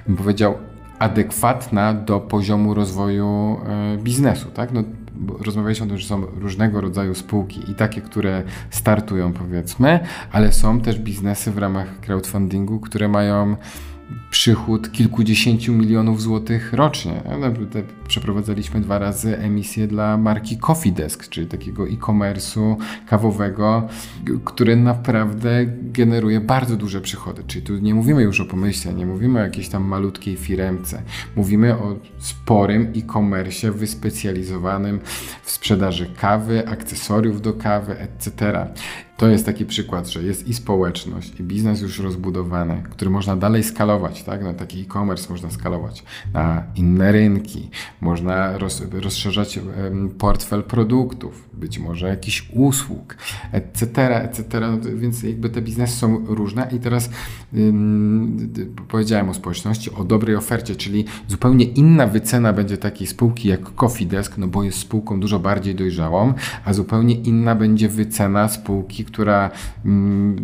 [0.07, 0.57] bym powiedział,
[0.99, 4.49] adekwatna do poziomu rozwoju e, biznesu.
[4.51, 4.71] Tak?
[4.71, 4.83] No,
[5.45, 9.99] rozmawialiśmy o tym, że są różnego rodzaju spółki i takie, które startują powiedzmy,
[10.31, 13.55] ale są też biznesy w ramach crowdfundingu, które mają
[14.29, 17.21] przychód kilkudziesięciu milionów złotych rocznie.
[18.07, 22.75] Przeprowadzaliśmy dwa razy emisję dla marki Coffee Desk, czyli takiego e-commerce'u
[23.07, 23.87] kawowego,
[24.45, 27.43] który naprawdę generuje bardzo duże przychody.
[27.47, 31.01] Czyli tu nie mówimy już o pomyśle, nie mówimy o jakiejś tam malutkiej firemce.
[31.35, 34.99] Mówimy o sporym e-commerce wyspecjalizowanym
[35.43, 38.67] w sprzedaży kawy, akcesoriów do kawy, etc.
[39.19, 43.63] To jest taki przykład, że jest i społeczność, i biznes już rozbudowany, który można dalej
[43.63, 44.43] skalować, tak?
[44.43, 46.03] Na taki e-commerce można skalować
[46.33, 47.69] na inne rynki,
[48.01, 49.59] można roz, rozszerzać
[50.17, 53.17] portfel produktów, być może jakichś usług,
[53.51, 54.59] etc., etc.
[54.59, 57.09] No więc jakby te biznesy są różne i teraz
[57.53, 58.49] ym,
[58.87, 64.05] powiedziałem o społeczności, o dobrej ofercie, czyli zupełnie inna wycena będzie takiej spółki jak Coffee
[64.05, 66.33] Desk, no bo jest spółką dużo bardziej dojrzałą,
[66.65, 69.51] a zupełnie inna będzie wycena spółki, która
[69.85, 70.35] mm,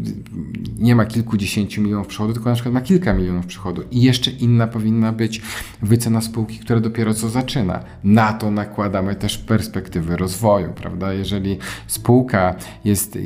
[0.79, 3.83] nie ma kilkudziesięciu milionów przychodu, tylko na przykład ma kilka milionów przychodu.
[3.91, 5.41] I jeszcze inna powinna być
[5.81, 7.83] wycena spółki, która dopiero co zaczyna.
[8.03, 11.13] Na to nakładamy też perspektywy rozwoju, prawda?
[11.13, 13.17] Jeżeli spółka jest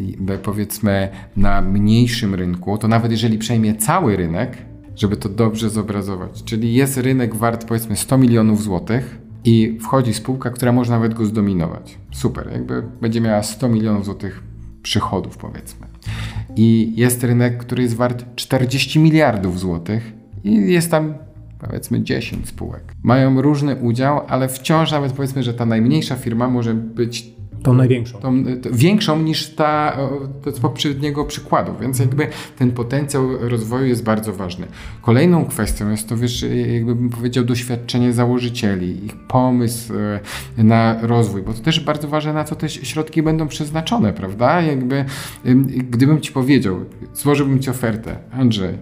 [0.44, 4.58] powiedzmy na mniejszym rynku, to nawet jeżeli przejmie cały rynek,
[4.96, 6.44] żeby to dobrze zobrazować.
[6.44, 11.26] Czyli jest rynek wart powiedzmy 100 milionów złotych, i wchodzi spółka, która może nawet go
[11.26, 11.98] zdominować.
[12.12, 14.44] Super, jakby będzie miała 100 milionów złotych
[14.84, 15.88] przychodów, powiedzmy.
[16.56, 20.14] I jest rynek, który jest wart 40 miliardów złotych
[20.44, 21.14] i jest tam
[21.60, 22.84] powiedzmy 10 spółek.
[23.04, 28.20] Mają różny udział, ale wciąż nawet powiedzmy, że ta najmniejsza firma może być Tą największą.
[28.20, 29.98] Tą, większą niż ta
[30.56, 34.68] z poprzedniego przykładu, więc jakby ten potencjał rozwoju jest bardzo ważny.
[35.02, 39.94] Kolejną kwestią jest to, wiesz, jakby bym powiedział, doświadczenie założycieli, ich pomysł
[40.58, 44.62] e, na rozwój, bo to też bardzo ważne, na co te środki będą przeznaczone, prawda?
[44.62, 45.06] Jakby,
[45.90, 46.78] gdybym ci powiedział,
[47.14, 48.78] złożyłbym ci ofertę, Andrzej,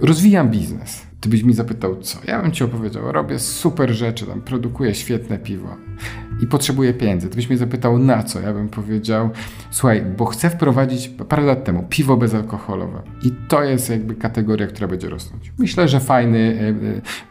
[0.00, 2.18] rozwijam biznes, ty byś mi zapytał, co?
[2.26, 5.76] Ja bym ci opowiedział, robię super rzeczy, tam produkuję świetne piwo.
[6.42, 8.40] i potrzebuję pieniędzy, to byś mnie zapytał na co?
[8.40, 9.30] Ja bym powiedział,
[9.70, 14.88] słuchaj, bo chcę wprowadzić parę lat temu piwo bezalkoholowe i to jest jakby kategoria, która
[14.88, 15.52] będzie rosnąć.
[15.58, 16.74] Myślę, że fajny,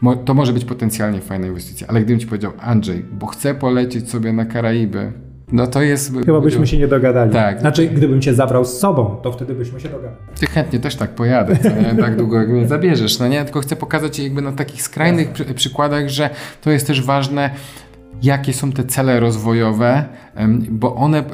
[0.02, 3.54] e, e, to może być potencjalnie fajna inwestycja, ale gdybym ci powiedział, Andrzej, bo chcę
[3.54, 5.12] polecieć sobie na Karaiby,
[5.52, 6.12] no to jest.
[6.26, 7.32] Chyba byśmy się nie dogadali.
[7.32, 7.60] Tak.
[7.60, 10.16] Znaczy, gdybym cię zabrał z sobą, to wtedy byśmy się dogadali.
[10.40, 12.02] Ty chętnie też tak pojadę, co nie?
[12.02, 13.18] tak długo jak mnie zabierzesz.
[13.18, 16.30] No nie, tylko chcę pokazać jakby na takich skrajnych przy, przykładach, że
[16.60, 17.50] to jest też ważne,
[18.22, 20.04] jakie są te cele rozwojowe,
[20.70, 21.24] bo one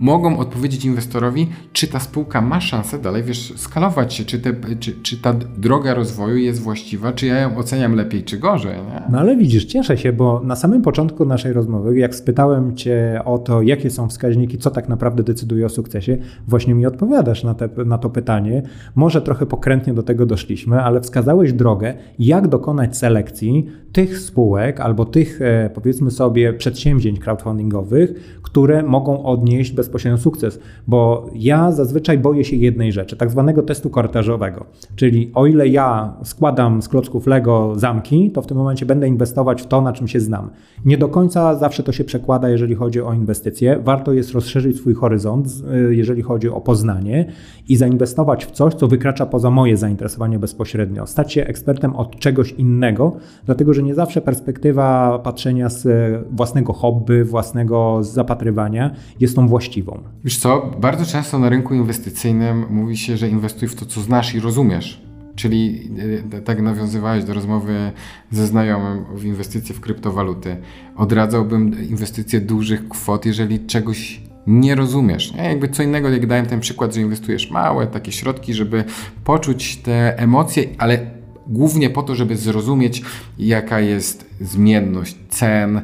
[0.00, 4.92] mogą odpowiedzieć inwestorowi, czy ta spółka ma szansę dalej, wiesz, skalować się, czy, te, czy,
[5.02, 8.76] czy ta droga rozwoju jest właściwa, czy ja ją oceniam lepiej, czy gorzej.
[8.76, 9.02] Nie?
[9.10, 13.38] No ale widzisz, cieszę się, bo na samym początku naszej rozmowy, jak spytałem Cię o
[13.38, 17.68] to, jakie są wskaźniki, co tak naprawdę decyduje o sukcesie, właśnie mi odpowiadasz na, te,
[17.84, 18.62] na to pytanie.
[18.94, 25.04] Może trochę pokrętnie do tego doszliśmy, ale wskazałeś drogę, jak dokonać selekcji tych spółek albo
[25.04, 30.60] tych, e, powiedzmy sobie, przedsięwzięć crowdfundingowych, które mogą odnieść bezpośrednio sukces.
[30.86, 34.66] Bo ja zazwyczaj boję się jednej rzeczy, tak zwanego testu korytarzowego.
[34.96, 39.62] Czyli o ile ja składam z klocków Lego zamki, to w tym momencie będę inwestować
[39.62, 40.50] w to, na czym się znam.
[40.84, 43.78] Nie do końca zawsze to się przekłada, jeżeli chodzi o inwestycje.
[43.84, 47.26] Warto jest rozszerzyć swój horyzont, e, jeżeli chodzi o poznanie
[47.68, 51.06] i zainwestować w coś, co wykracza poza moje zainteresowanie bezpośrednio.
[51.06, 55.88] Stać się ekspertem od czegoś innego, dlatego że nie zawsze perspektywa patrzenia z
[56.30, 60.02] własnego hobby, własnego zapatrywania jest tą właściwą.
[60.24, 64.34] Wiesz co, bardzo często na rynku inwestycyjnym mówi się, że inwestuj w to, co znasz
[64.34, 65.02] i rozumiesz.
[65.34, 65.90] Czyli
[66.32, 67.92] e, tak nawiązywałeś do rozmowy
[68.30, 70.56] ze znajomym w inwestycje w kryptowaluty.
[70.96, 75.34] Odradzałbym inwestycje dużych kwot, jeżeli czegoś nie rozumiesz.
[75.34, 75.42] Nie?
[75.42, 78.84] Jakby co innego, jak dałem ten przykład, że inwestujesz małe takie środki, żeby
[79.24, 83.02] poczuć te emocje, ale głównie po to, żeby zrozumieć,
[83.38, 85.80] jaka jest zmienność cen,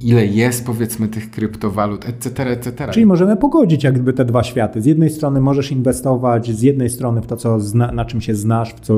[0.00, 2.88] ile jest powiedzmy tych kryptowalut, etc., etc.
[2.92, 4.82] Czyli możemy pogodzić jakby te dwa światy.
[4.82, 8.34] Z jednej strony możesz inwestować z jednej strony w to, co zna, na czym się
[8.34, 8.94] znasz, w co,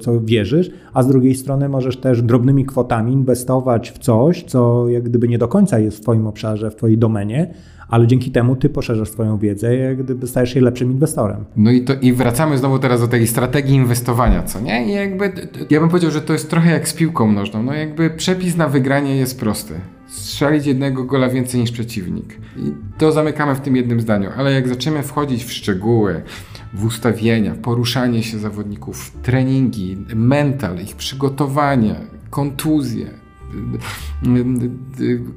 [0.00, 5.02] co wierzysz, a z drugiej strony możesz też drobnymi kwotami inwestować w coś, co jak
[5.02, 7.54] gdyby nie do końca jest w Twoim obszarze, w Twojej domenie,
[7.88, 11.44] ale dzięki temu ty poszerzasz swoją wiedzę, jak gdyby stajesz się lepszym inwestorem.
[11.56, 14.86] No i, to, i wracamy znowu teraz do tej strategii inwestowania, co nie?
[14.86, 15.32] I jakby,
[15.70, 17.62] ja bym powiedział, że to jest trochę jak z piłką nożną.
[17.62, 19.74] No jakby przepis na wygranie jest prosty.
[20.06, 22.38] Strzelić jednego gola więcej niż przeciwnik.
[22.56, 24.30] I to zamykamy w tym jednym zdaniu.
[24.36, 26.22] Ale jak zaczniemy wchodzić w szczegóły,
[26.74, 31.94] w ustawienia, poruszanie się zawodników, treningi, mental, ich przygotowanie,
[32.30, 33.21] kontuzje,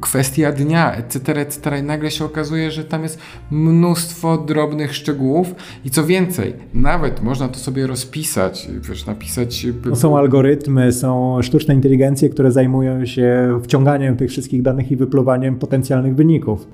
[0.02, 1.80] kwestia dnia, etc., etc.
[1.80, 3.20] I nagle się okazuje, że tam jest
[3.52, 9.68] mnóstwo drobnych szczegółów i co więcej, nawet można to sobie rozpisać, wiesz, napisać...
[9.86, 15.56] No są algorytmy, są sztuczne inteligencje, które zajmują się wciąganiem tych wszystkich danych i wypluwaniem
[15.56, 16.68] potencjalnych wyników.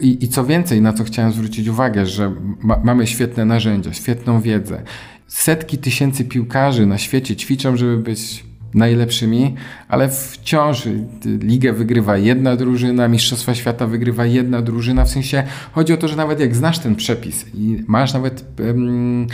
[0.00, 4.40] I, i co więcej, na co chciałem zwrócić uwagę, że ma, mamy świetne narzędzia, świetną
[4.40, 4.82] wiedzę.
[5.26, 9.54] Setki tysięcy piłkarzy na świecie ćwiczą, żeby być najlepszymi,
[9.88, 10.88] ale wciąż
[11.24, 15.04] ligę wygrywa jedna drużyna, Mistrzostwa Świata wygrywa jedna drużyna.
[15.04, 19.26] W sensie chodzi o to, że nawet jak znasz ten przepis i masz nawet, um,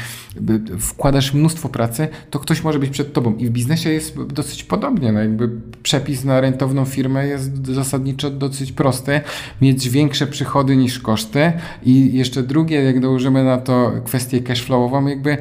[0.78, 3.36] wkładasz mnóstwo pracy, to ktoś może być przed tobą.
[3.36, 5.12] I w biznesie jest dosyć podobnie.
[5.12, 5.50] No jakby
[5.82, 9.20] przepis na rentowną firmę jest zasadniczo dosyć prosty.
[9.62, 11.52] Mieć większe przychody niż koszty.
[11.82, 15.38] I jeszcze drugie, jak dołożymy na to kwestię cashflowową, jakby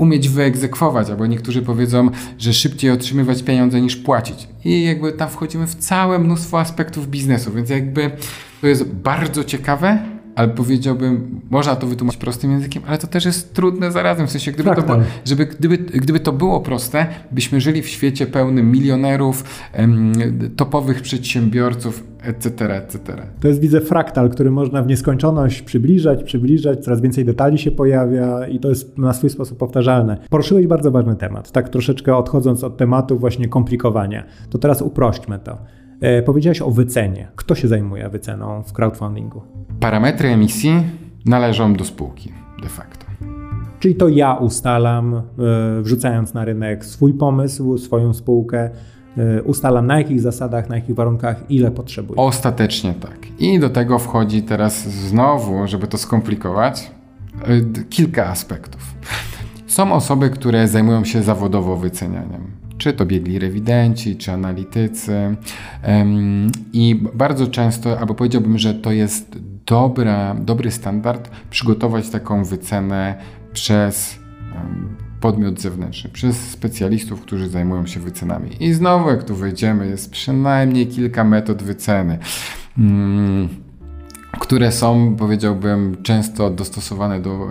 [0.00, 4.48] umieć wyegzekwować, albo niektórzy powiedzą, że szybciej otrzymywać pieniądze niż płacić.
[4.64, 8.10] I jakby tam wchodzimy w całe mnóstwo aspektów biznesu, więc jakby
[8.60, 9.98] to jest bardzo ciekawe,
[10.40, 14.26] ale powiedziałbym, można to wytłumaczyć prostym językiem, ale to też jest trudne zarazem.
[14.26, 18.26] W sensie, gdyby, to, było, żeby, gdyby, gdyby to było proste, byśmy żyli w świecie
[18.26, 20.12] pełnym milionerów, em,
[20.56, 23.16] topowych przedsiębiorców, etc., etc.
[23.40, 28.46] To jest, widzę, fraktal, który można w nieskończoność przybliżać, przybliżać, coraz więcej detali się pojawia
[28.46, 30.16] i to jest na swój sposób powtarzalne.
[30.30, 34.24] Poruszyłeś bardzo ważny temat, tak troszeczkę odchodząc od tematu właśnie komplikowania.
[34.50, 35.58] To teraz uprośćmy to.
[36.00, 37.28] E, powiedziałeś o wycenie.
[37.36, 39.42] Kto się zajmuje wyceną w crowdfundingu?
[39.80, 40.72] Parametry emisji
[41.26, 42.32] należą do spółki
[42.62, 43.06] de facto.
[43.78, 45.22] Czyli to ja ustalam, e,
[45.82, 48.70] wrzucając na rynek swój pomysł, swoją spółkę,
[49.16, 52.20] e, ustalam na jakich zasadach, na jakich warunkach, ile potrzebuję.
[52.20, 53.18] Ostatecznie tak.
[53.38, 56.90] I do tego wchodzi teraz znowu, żeby to skomplikować,
[57.90, 58.94] kilka aspektów.
[59.66, 65.36] Są osoby, które zajmują się zawodowo wycenianiem czy to biegli rewidenci, czy analitycy.
[66.72, 73.14] I bardzo często, albo powiedziałbym, że to jest dobra, dobry standard przygotować taką wycenę
[73.52, 74.18] przez
[75.20, 78.50] podmiot zewnętrzny, przez specjalistów, którzy zajmują się wycenami.
[78.60, 82.18] I znowu, jak tu wejdziemy, jest przynajmniej kilka metod wyceny.
[82.76, 83.48] Hmm
[84.40, 87.48] które są, powiedziałbym, często dostosowane do,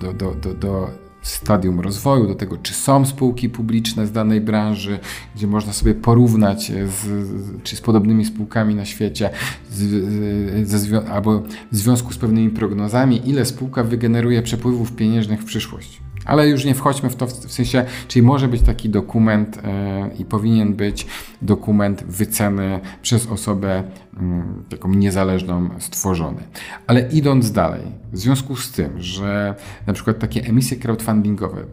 [0.00, 0.90] do, do, do, do
[1.22, 4.98] stadium rozwoju, do tego, czy są spółki publiczne z danej branży,
[5.36, 9.30] gdzie można sobie porównać z, czy z podobnymi spółkami na świecie,
[9.70, 11.42] z, ze, albo
[11.72, 16.00] w związku z pewnymi prognozami, ile spółka wygeneruje przepływów pieniężnych w przyszłość.
[16.24, 20.24] Ale już nie wchodźmy w to w, sensie, czyli może być taki dokument e, i
[20.24, 21.06] powinien być
[21.42, 23.84] dokument wyceny przez osobę
[24.68, 26.42] taką niezależną stworzony.
[26.86, 29.54] Ale idąc dalej, w związku z tym, że
[29.86, 31.64] na przykład takie emisje crowdfundingowe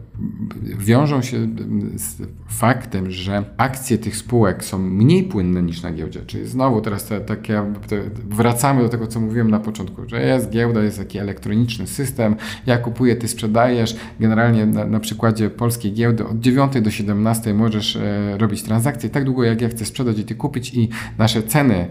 [0.78, 1.48] wiążą się
[1.94, 7.04] z faktem, że akcje tych spółek są mniej płynne niż na giełdzie, czyli znowu teraz
[7.04, 11.18] te, takie, te, wracamy do tego, co mówiłem na początku, że jest giełda, jest taki
[11.18, 12.36] elektroniczny system,
[12.66, 17.96] ja kupuję, ty sprzedajesz, generalnie na, na przykładzie polskiej giełdy od 9 do 17 możesz
[17.96, 20.88] e, robić transakcje tak długo, jak ja chcę sprzedać i ty kupić i
[21.18, 21.88] nasze ceny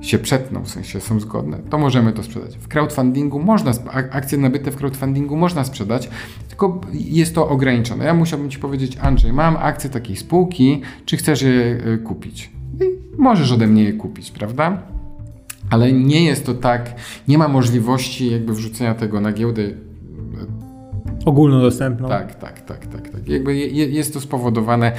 [0.00, 2.56] się przetną, w sensie są zgodne, to możemy to sprzedać.
[2.56, 3.72] W crowdfundingu można,
[4.10, 6.08] akcje nabyte w crowdfundingu można sprzedać,
[6.48, 8.04] tylko jest to ograniczone.
[8.04, 12.50] Ja musiałbym Ci powiedzieć, Andrzej, mam akcje takiej spółki, czy chcesz je e, kupić?
[12.80, 12.84] I
[13.18, 14.82] możesz ode mnie je kupić, prawda?
[15.70, 16.94] Ale nie jest to tak,
[17.28, 19.62] nie ma możliwości jakby wrzucenia tego na giełdę
[21.24, 22.08] ogólnodostępną.
[22.08, 23.08] Tak, tak, tak, tak.
[23.08, 23.28] tak.
[23.28, 24.92] Jakby je, jest to spowodowane,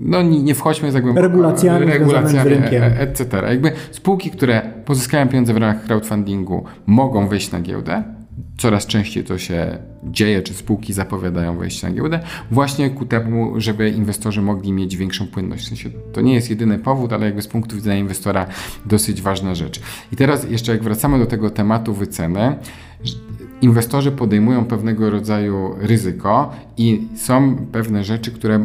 [0.00, 1.26] no nie, nie wchodźmy za głęboko.
[1.26, 3.26] Regulacjami, regulacjami e, etc.
[3.48, 8.02] Jakby spółki, które pozyskają pieniądze w ramach crowdfundingu mogą wejść na giełdę,
[8.58, 12.20] coraz częściej to się dzieje, czy spółki zapowiadają wejście na giełdę,
[12.50, 15.64] właśnie ku temu, żeby inwestorzy mogli mieć większą płynność.
[15.64, 18.46] W sensie to nie jest jedyny powód, ale jakby z punktu widzenia inwestora
[18.86, 19.80] dosyć ważna rzecz.
[20.12, 22.56] I teraz jeszcze jak wracamy do tego tematu wyceny,
[23.62, 28.64] inwestorzy podejmują pewnego rodzaju ryzyko i są pewne rzeczy, które,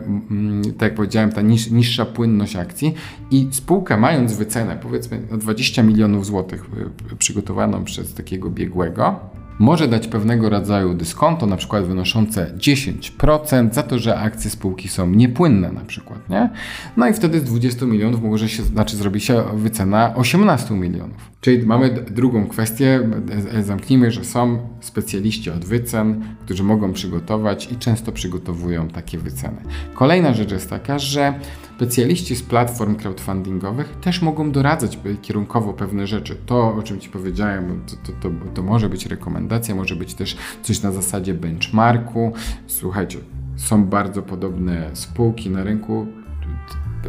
[0.78, 2.94] tak jak powiedziałem, ta niż, niższa płynność akcji
[3.32, 6.66] i spółka mając wycenę powiedzmy na 20 milionów złotych
[7.12, 9.20] y, przygotowaną przez takiego biegłego,
[9.60, 15.10] może dać pewnego rodzaju dyskonto, na przykład wynoszące 10% za to, że akcje spółki są
[15.10, 16.50] niepłynne na przykład, nie?
[16.98, 21.32] No i wtedy z 20 milionów może się, znaczy zrobi się wycena 18 milionów.
[21.42, 23.10] Czyli mamy drugą kwestię,
[23.54, 29.58] e, zamknijmy, że są specjaliści od wycen, którzy mogą przygotować i często przygotowują takie wyceny.
[29.94, 31.34] Kolejna rzecz jest taka, że
[31.76, 36.36] Specjaliści z platform crowdfundingowych też mogą doradzać kierunkowo pewne rzeczy.
[36.46, 40.38] To, o czym Ci powiedziałem, to, to, to, to może być rekomendacja, może być też
[40.62, 42.34] coś na zasadzie benchmarku.
[42.68, 43.18] Słuchajcie,
[43.56, 46.08] są bardzo podobne spółki na rynku,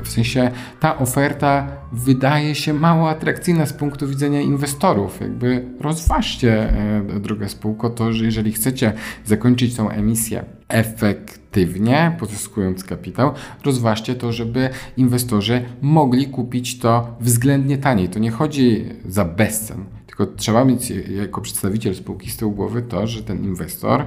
[0.05, 5.21] w sensie ta oferta wydaje się mało atrakcyjna z punktu widzenia inwestorów.
[5.21, 6.73] Jakby rozważcie,
[7.17, 8.93] e, droga spółko, to, że jeżeli chcecie
[9.25, 13.33] zakończyć tą emisję efektywnie, pozyskując kapitał,
[13.65, 18.09] rozważcie to, żeby inwestorzy mogli kupić to względnie taniej.
[18.09, 23.07] To nie chodzi za bezcen, tylko trzeba mieć jako przedstawiciel spółki z tyłu głowy to,
[23.07, 24.05] że ten inwestor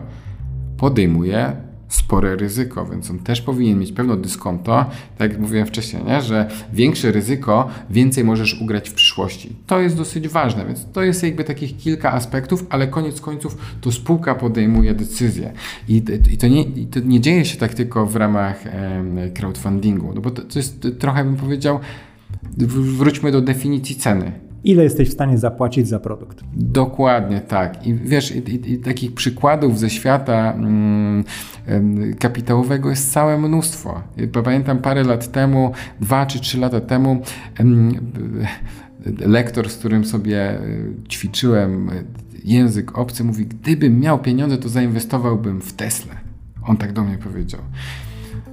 [0.77, 4.85] podejmuje spore ryzyko, więc on też powinien mieć pewno dyskonto,
[5.17, 6.21] tak jak mówiłem wcześniej, nie?
[6.21, 9.55] że większe ryzyko, więcej możesz ugrać w przyszłości.
[9.67, 13.91] To jest dosyć ważne, więc to jest jakby takich kilka aspektów, ale koniec końców to
[13.91, 15.53] spółka podejmuje decyzję.
[15.87, 20.13] I, i, to, nie, i to nie dzieje się tak tylko w ramach e, crowdfundingu,
[20.15, 21.79] no bo to, to jest trochę bym powiedział,
[22.97, 26.43] wróćmy do definicji ceny ile jesteś w stanie zapłacić za produkt.
[26.53, 27.87] Dokładnie tak.
[27.87, 31.23] I wiesz, i, i, takich przykładów ze świata mm,
[32.19, 34.01] kapitałowego jest całe mnóstwo.
[34.43, 37.21] Pamiętam parę lat temu, dwa czy trzy lata temu,
[39.19, 40.61] lektor, z którym sobie e,
[41.09, 41.93] ćwiczyłem e,
[42.43, 46.13] język obcy, mówi: Gdybym miał pieniądze, to zainwestowałbym w Tesla.
[46.67, 47.61] On tak do mnie powiedział.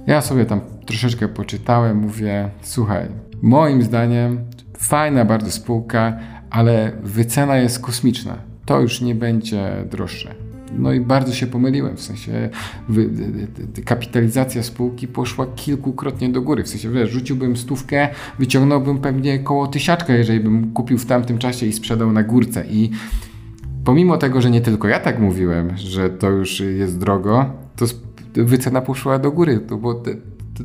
[0.07, 3.07] Ja sobie tam troszeczkę poczytałem, mówię: Słuchaj,
[3.41, 4.39] moim zdaniem
[4.77, 6.19] Fajna bardzo spółka,
[6.49, 8.37] ale wycena jest kosmiczna.
[8.65, 10.35] To już nie będzie droższe.
[10.77, 12.49] No i bardzo się pomyliłem, w sensie
[13.85, 16.63] kapitalizacja spółki poszła kilkukrotnie do góry.
[16.63, 18.09] W sensie, wiesz, rzuciłbym stówkę,
[18.39, 22.65] wyciągnąłbym pewnie koło tysiaczka, jeżeli bym kupił w tamtym czasie i sprzedał na górce.
[22.69, 22.91] I
[23.83, 27.85] pomimo tego, że nie tylko ja tak mówiłem, że to już jest drogo, to
[28.33, 30.11] wycena poszła do góry, bo te,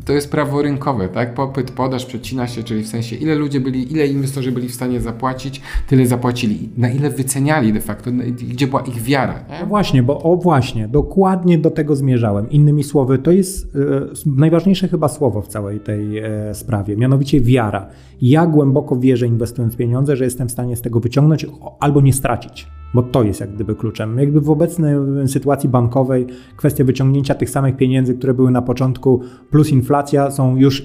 [0.05, 1.35] to, jest prawo rynkowe, tak?
[1.35, 5.01] Popyt, podaż przecina się, czyli w sensie ile ludzie byli, ile inwestorzy byli w stanie
[5.01, 6.69] zapłacić, tyle zapłacili.
[6.77, 8.11] Na ile wyceniali de facto,
[8.49, 9.35] gdzie była ich wiara.
[9.51, 9.61] Nie?
[9.61, 12.51] No właśnie, bo o właśnie, dokładnie do tego zmierzałem.
[12.51, 13.79] Innymi słowy, to jest e,
[14.27, 17.87] najważniejsze chyba słowo w całej tej e, sprawie, mianowicie wiara.
[18.23, 21.47] Ja głęboko wierzę inwestując pieniądze, że jestem w stanie z tego wyciągnąć
[21.81, 22.67] albo nie stracić.
[22.95, 24.19] Bo to jest jak gdyby kluczem.
[24.19, 24.95] Jakby w obecnej
[25.27, 26.27] sytuacji bankowej
[26.57, 29.21] kwestia wyciągnięcia tych samych pieniędzy, które były na początku,
[29.51, 30.85] plus inflacja są już,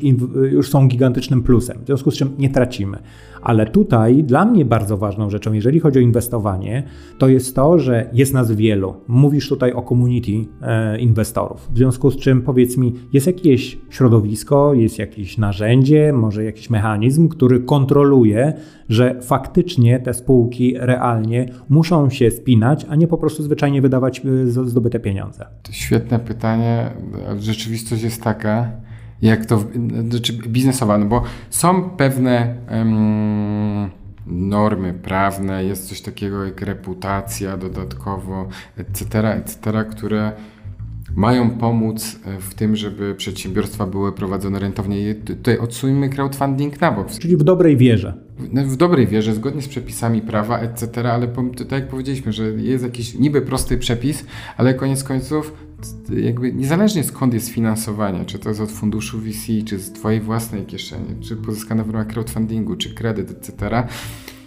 [0.51, 2.97] już są gigantycznym plusem, w związku z czym nie tracimy.
[3.41, 6.83] Ale tutaj dla mnie bardzo ważną rzeczą, jeżeli chodzi o inwestowanie,
[7.17, 8.95] to jest to, że jest nas wielu.
[9.07, 10.31] Mówisz tutaj o community
[10.61, 11.69] e, inwestorów.
[11.73, 17.29] W związku z czym powiedz mi, jest jakieś środowisko, jest jakieś narzędzie, może jakiś mechanizm,
[17.29, 18.53] który kontroluje,
[18.89, 24.47] że faktycznie te spółki realnie muszą się spinać, a nie po prostu zwyczajnie wydawać e,
[24.47, 25.45] zdobyte pieniądze?
[25.63, 26.91] To świetne pytanie.
[27.39, 28.71] Rzeczywistość jest taka,
[29.21, 29.63] jak to
[30.09, 33.89] znaczy biznesowa, no bo są pewne um,
[34.27, 38.47] normy prawne, jest coś takiego jak reputacja dodatkowo,
[38.77, 40.31] etc., etc., które
[41.15, 45.09] mają pomóc e, w tym, żeby przedsiębiorstwa były prowadzone rentownie.
[45.09, 47.11] I tutaj odsuńmy crowdfunding na bok.
[47.11, 48.13] Czyli w dobrej wierze.
[48.37, 52.83] W, w dobrej wierze, zgodnie z przepisami prawa, etc., ale tak jak powiedzieliśmy, że jest
[52.83, 54.25] jakiś niby prosty przepis,
[54.57, 55.66] ale koniec końców
[56.23, 60.65] jakby niezależnie skąd jest finansowanie, czy to jest od funduszu VC, czy z twojej własnej
[60.65, 63.83] kieszeni, czy pozyskane w ramach crowdfundingu, czy kredyt, etc.,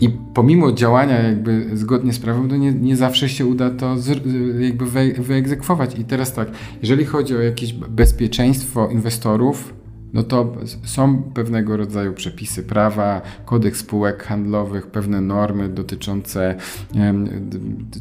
[0.01, 4.09] i pomimo działania jakby zgodnie z prawem, to nie, nie zawsze się uda to z,
[4.61, 5.99] jakby wy, wyegzekwować.
[5.99, 6.49] I teraz tak,
[6.83, 9.80] jeżeli chodzi o jakieś bezpieczeństwo inwestorów,
[10.13, 10.53] no to
[10.85, 16.55] są pewnego rodzaju przepisy prawa, kodeks spółek handlowych, pewne normy dotyczące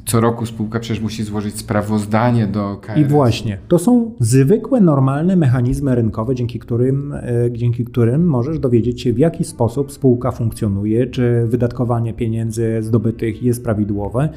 [0.05, 2.97] co roku spółka przecież musi złożyć sprawozdanie do KRS.
[2.97, 9.01] I właśnie, to są zwykłe, normalne mechanizmy rynkowe, dzięki którym, e, dzięki którym możesz dowiedzieć
[9.01, 14.29] się, w jaki sposób spółka funkcjonuje, czy wydatkowanie pieniędzy zdobytych jest prawidłowe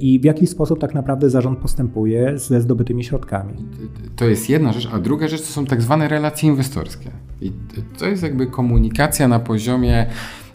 [0.00, 3.54] i w jaki sposób tak naprawdę zarząd postępuje ze zdobytymi środkami.
[4.16, 7.10] To jest jedna rzecz, a druga rzecz to są tak zwane relacje inwestorskie.
[7.40, 7.52] I
[7.98, 10.06] to jest jakby komunikacja na poziomie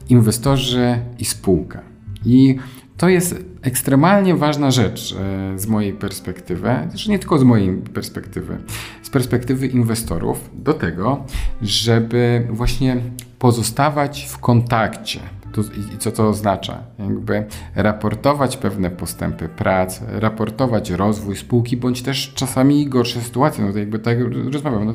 [0.09, 1.81] inwestorzy i spółka.
[2.25, 2.55] I
[2.97, 8.57] to jest ekstremalnie ważna rzecz e, z mojej perspektywy, zresztą nie tylko z mojej perspektywy,
[9.01, 11.23] z perspektywy inwestorów, do tego,
[11.61, 12.97] żeby właśnie
[13.39, 15.19] pozostawać w kontakcie
[15.51, 16.83] to, I co to oznacza?
[16.99, 17.45] Jakby
[17.75, 23.65] raportować pewne postępy prac, raportować rozwój spółki, bądź też czasami gorsze sytuacje.
[23.65, 24.17] No to jakby tak
[24.53, 24.93] rozmawiam, no,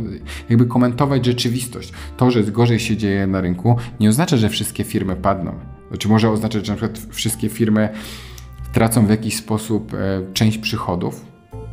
[0.48, 1.92] jakby komentować rzeczywistość.
[2.16, 5.52] To, że gorzej się dzieje na rynku, nie oznacza, że wszystkie firmy padną.
[5.88, 7.88] Znaczy może oznaczać, że na przykład wszystkie firmy
[8.72, 9.96] tracą w jakiś sposób e,
[10.32, 11.26] część przychodów.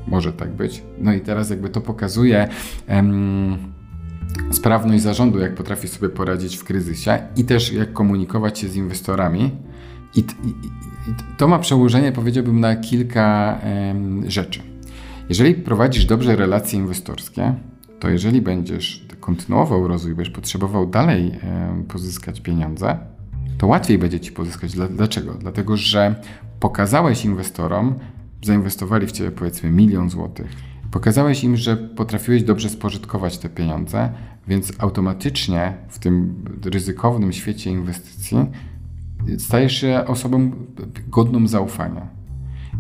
[0.08, 0.84] Może tak być.
[1.00, 2.48] No i teraz jakby to pokazuje.
[2.88, 3.81] Em,
[4.52, 9.52] sprawność zarządu, jak potrafi sobie poradzić w kryzysie i też jak komunikować się z inwestorami.
[10.16, 10.50] I, i,
[11.10, 13.60] i to ma przełożenie, powiedziałbym, na kilka
[14.28, 14.62] rzeczy.
[15.30, 17.54] Jeżeli prowadzisz dobrze relacje inwestorskie,
[18.00, 21.40] to jeżeli będziesz kontynuował rozwój, będziesz potrzebował dalej
[21.88, 22.98] pozyskać pieniądze,
[23.58, 24.72] to łatwiej będzie ci pozyskać.
[24.90, 25.34] Dlaczego?
[25.34, 26.16] Dlatego, że
[26.60, 27.96] pokazałeś inwestorom,
[28.44, 30.48] zainwestowali w ciebie powiedzmy milion złotych
[30.92, 34.10] Pokazałeś im, że potrafiłeś dobrze spożytkować te pieniądze,
[34.48, 38.38] więc automatycznie w tym ryzykownym świecie inwestycji
[39.38, 40.52] stajesz się osobą
[41.08, 42.08] godną zaufania.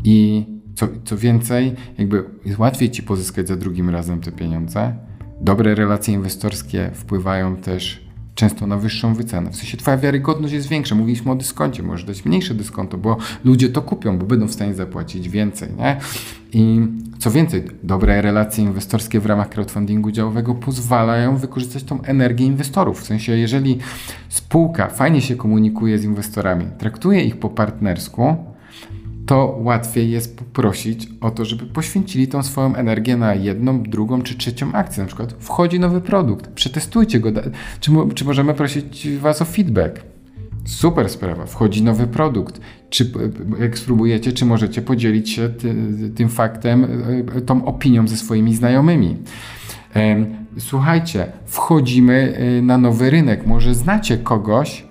[0.03, 0.45] I
[0.75, 2.23] co, co więcej, jakby
[2.57, 4.95] łatwiej ci pozyskać za drugim razem te pieniądze.
[5.41, 8.00] Dobre relacje inwestorskie wpływają też
[8.35, 9.51] często na wyższą wycenę.
[9.51, 10.95] W sensie twoja wiarygodność jest większa.
[10.95, 14.73] Mówiliśmy o dyskoncie, możesz dać mniejsze dyskonto, bo ludzie to kupią, bo będą w stanie
[14.73, 15.69] zapłacić więcej.
[15.77, 15.99] Nie?
[16.53, 16.87] I
[17.19, 23.01] co więcej, dobre relacje inwestorskie w ramach crowdfundingu działowego pozwalają wykorzystać tą energię inwestorów.
[23.01, 23.77] W sensie, jeżeli
[24.29, 28.35] spółka fajnie się komunikuje z inwestorami, traktuje ich po partnersku,
[29.25, 34.35] to łatwiej jest poprosić o to, żeby poświęcili tą swoją energię na jedną, drugą czy
[34.35, 35.03] trzecią akcję.
[35.03, 37.31] Na przykład wchodzi nowy produkt, przetestujcie go.
[37.79, 40.01] Czy, czy możemy prosić Was o feedback?
[40.65, 42.61] Super sprawa, wchodzi nowy produkt.
[42.89, 43.11] Czy
[43.59, 45.75] jak spróbujecie, czy możecie podzielić się ty,
[46.15, 46.87] tym faktem,
[47.37, 49.17] e, tą opinią ze swoimi znajomymi?
[50.59, 53.45] Słuchajcie, wchodzimy e, na nowy rynek.
[53.45, 54.90] Może znacie kogoś, E,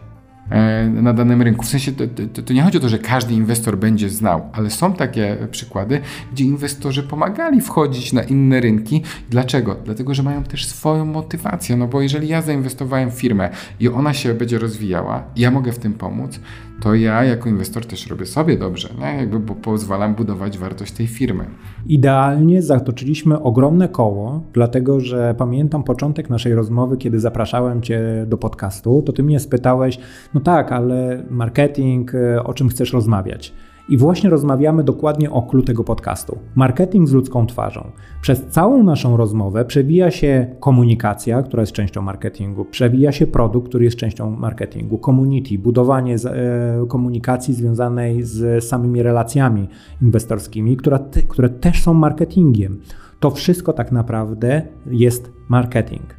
[0.92, 1.64] na danym rynku.
[1.64, 4.70] W sensie to, to, to, nie chodzi o to, że każdy inwestor będzie znał, ale
[4.70, 6.01] są takie przykłady,
[6.32, 9.03] gdzie inwestorzy pomagali wchodzić na inne rynki.
[9.30, 9.76] Dlaczego?
[9.84, 11.76] Dlatego, że mają też swoją motywację.
[11.76, 15.78] No bo jeżeli ja zainwestowałem w firmę i ona się będzie rozwijała, ja mogę w
[15.78, 16.40] tym pomóc,
[16.81, 19.16] to ja jako inwestor też robię sobie dobrze, nie?
[19.16, 21.45] Jakby, bo pozwalam budować wartość tej firmy.
[21.87, 29.03] Idealnie zatoczyliśmy ogromne koło, dlatego że pamiętam początek naszej rozmowy, kiedy zapraszałem Cię do podcastu,
[29.07, 29.99] to Ty mnie spytałeś,
[30.35, 33.55] no tak, ale marketing, e, o czym chcesz rozmawiać?
[33.91, 36.38] I właśnie rozmawiamy dokładnie o klu tego podcastu.
[36.55, 37.91] Marketing z ludzką twarzą.
[38.22, 43.84] Przez całą naszą rozmowę przewija się komunikacja, która jest częścią marketingu, przewija się produkt, który
[43.84, 49.68] jest częścią marketingu, community, budowanie e, komunikacji związanej z samymi relacjami
[50.03, 52.80] inwestorskimi, które, które też są marketingiem.
[53.20, 56.16] To wszystko tak naprawdę jest marketing.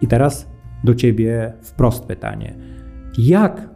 [0.00, 0.48] I teraz
[0.84, 2.56] do Ciebie wprost pytanie.
[3.18, 3.71] Jak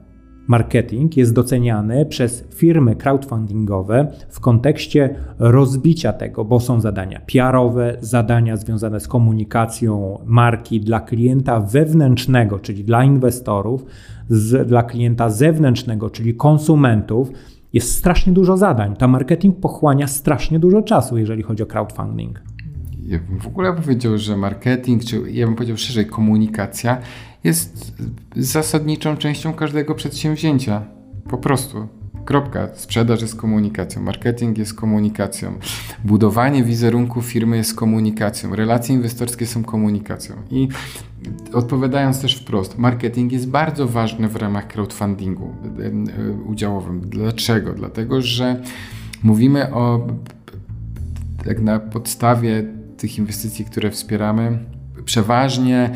[0.47, 8.57] marketing jest doceniany przez firmy crowdfundingowe w kontekście rozbicia tego, bo są zadania PR-owe, zadania
[8.57, 13.85] związane z komunikacją marki dla klienta wewnętrznego, czyli dla inwestorów,
[14.29, 17.31] z, dla klienta zewnętrznego, czyli konsumentów.
[17.73, 18.97] Jest strasznie dużo zadań.
[18.97, 22.43] Ta marketing pochłania strasznie dużo czasu, jeżeli chodzi o crowdfunding.
[23.07, 26.99] Ja bym w ogóle powiedział, że marketing, czy ja bym powiedział szerzej komunikacja
[27.47, 27.93] jest
[28.37, 30.83] zasadniczą częścią każdego przedsięwzięcia.
[31.31, 31.89] Po prostu.
[32.25, 32.69] Kropka.
[32.75, 35.53] Sprzedaż jest komunikacją, marketing jest komunikacją,
[36.05, 40.37] budowanie wizerunku firmy jest komunikacją, relacje inwestorskie są komunikacją.
[40.51, 40.69] I
[41.53, 45.55] odpowiadając też wprost, marketing jest bardzo ważny w ramach crowdfundingu
[46.47, 47.01] udziałowym.
[47.01, 47.73] Dlaczego?
[47.73, 48.63] Dlatego, że
[49.23, 50.07] mówimy o
[51.47, 52.65] jak na podstawie
[52.97, 54.59] tych inwestycji, które wspieramy,
[55.05, 55.91] przeważnie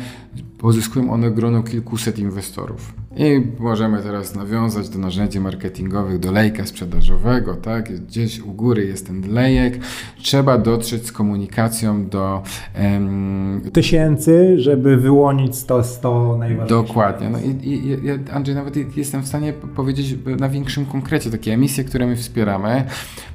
[0.61, 2.93] pozyskują one grono kilkuset inwestorów.
[3.15, 8.05] I możemy teraz nawiązać do narzędzi marketingowych, do lejka sprzedażowego, tak?
[8.05, 9.79] Gdzieś u góry jest ten lejek.
[10.17, 12.43] Trzeba dotrzeć z komunikacją do...
[12.81, 16.87] Um, Tysięcy, żeby wyłonić 100, 100 najważniejszych.
[16.87, 17.29] Dokładnie.
[17.29, 21.31] No i, i, Andrzej, nawet jestem w stanie powiedzieć na większym konkrecie.
[21.31, 22.83] Takie emisje, które my wspieramy,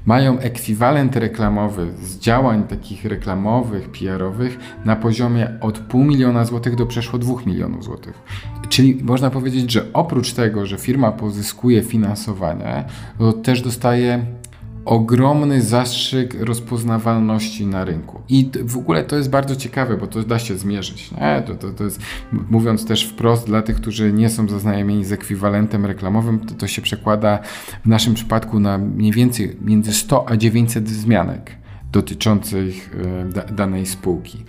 [0.07, 6.87] mają ekwiwalent reklamowy z działań takich reklamowych, PR-owych na poziomie od pół miliona złotych do
[6.87, 8.23] przeszło dwóch milionów złotych.
[8.69, 12.85] Czyli można powiedzieć, że oprócz tego, że firma pozyskuje finansowanie,
[13.19, 14.27] to też dostaje
[14.87, 18.21] ogromny zastrzyk rozpoznawalności na rynku.
[18.29, 21.11] I w ogóle to jest bardzo ciekawe, bo to da się zmierzyć.
[21.11, 21.43] Nie?
[21.47, 22.01] To, to, to jest,
[22.51, 26.83] mówiąc też wprost dla tych, którzy nie są zaznajomieni z ekwiwalentem reklamowym, to, to się
[26.83, 27.39] przekłada
[27.85, 31.51] w naszym przypadku na mniej więcej między 100 a 900 wzmianek
[31.93, 32.97] dotyczących
[33.49, 34.45] e, danej spółki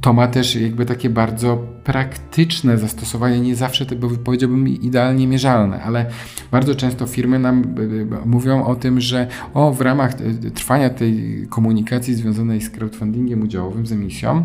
[0.00, 3.94] to ma też jakby takie bardzo praktyczne zastosowanie, nie zawsze to
[4.24, 6.06] powiedziałbym idealnie mierzalne, ale
[6.50, 10.90] bardzo często firmy nam e, e, mówią o tym, że o, w ramach e, trwania
[10.90, 14.44] tej komunikacji związanej z crowdfundingiem udziałowym, z emisją,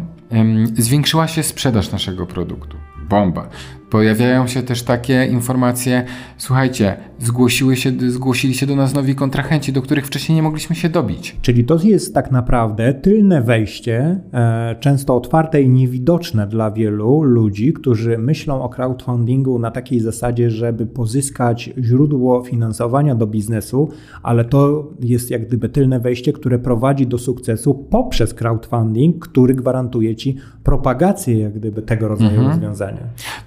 [0.74, 2.78] zwiększyła się sprzedaż naszego produktu.
[3.10, 3.49] Bomba.
[3.96, 6.06] Pojawiają się też takie informacje,
[6.38, 10.89] słuchajcie, zgłosiły się, zgłosili się do nas nowi kontrahenci, do których wcześniej nie mogliśmy się
[10.89, 11.38] dobić.
[11.41, 17.74] Czyli to jest tak naprawdę tylne wejście, e, często otwarte i niewidoczne dla wielu ludzi,
[17.74, 23.89] którzy myślą o crowdfundingu na takiej zasadzie, żeby pozyskać źródło finansowania do biznesu,
[24.24, 30.16] ale to jest jak gdyby tylne wejście, które prowadzi do sukcesu poprzez crowdfunding, który gwarantuje
[30.16, 32.48] ci propagację jak gdyby tego rodzaju mhm.
[32.48, 33.02] rozwiązania.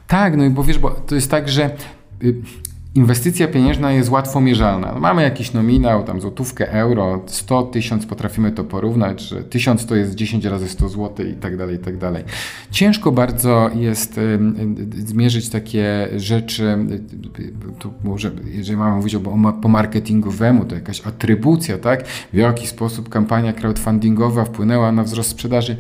[0.09, 1.71] Tak, no i bo wiesz, bo to jest tak, że
[2.25, 2.35] y,
[2.95, 4.93] inwestycja pieniężna jest łatwo mierzalna.
[4.93, 9.97] No mamy jakiś nominał, tam złotówkę, euro, 100, 1000, potrafimy to porównać, że 1000 to
[9.97, 12.25] jest 10 razy 100 zł i tak dalej, i tak dalej.
[12.71, 16.79] Ciężko bardzo jest y, y, zmierzyć takie rzeczy,
[17.79, 19.21] tu może, jeżeli mamy mówić o,
[19.63, 22.07] po marketingowemu, to jakaś atrybucja, tak?
[22.07, 25.77] W jaki sposób kampania crowdfundingowa wpłynęła na wzrost sprzedaży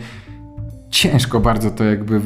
[0.91, 2.20] ciężko bardzo to jakby.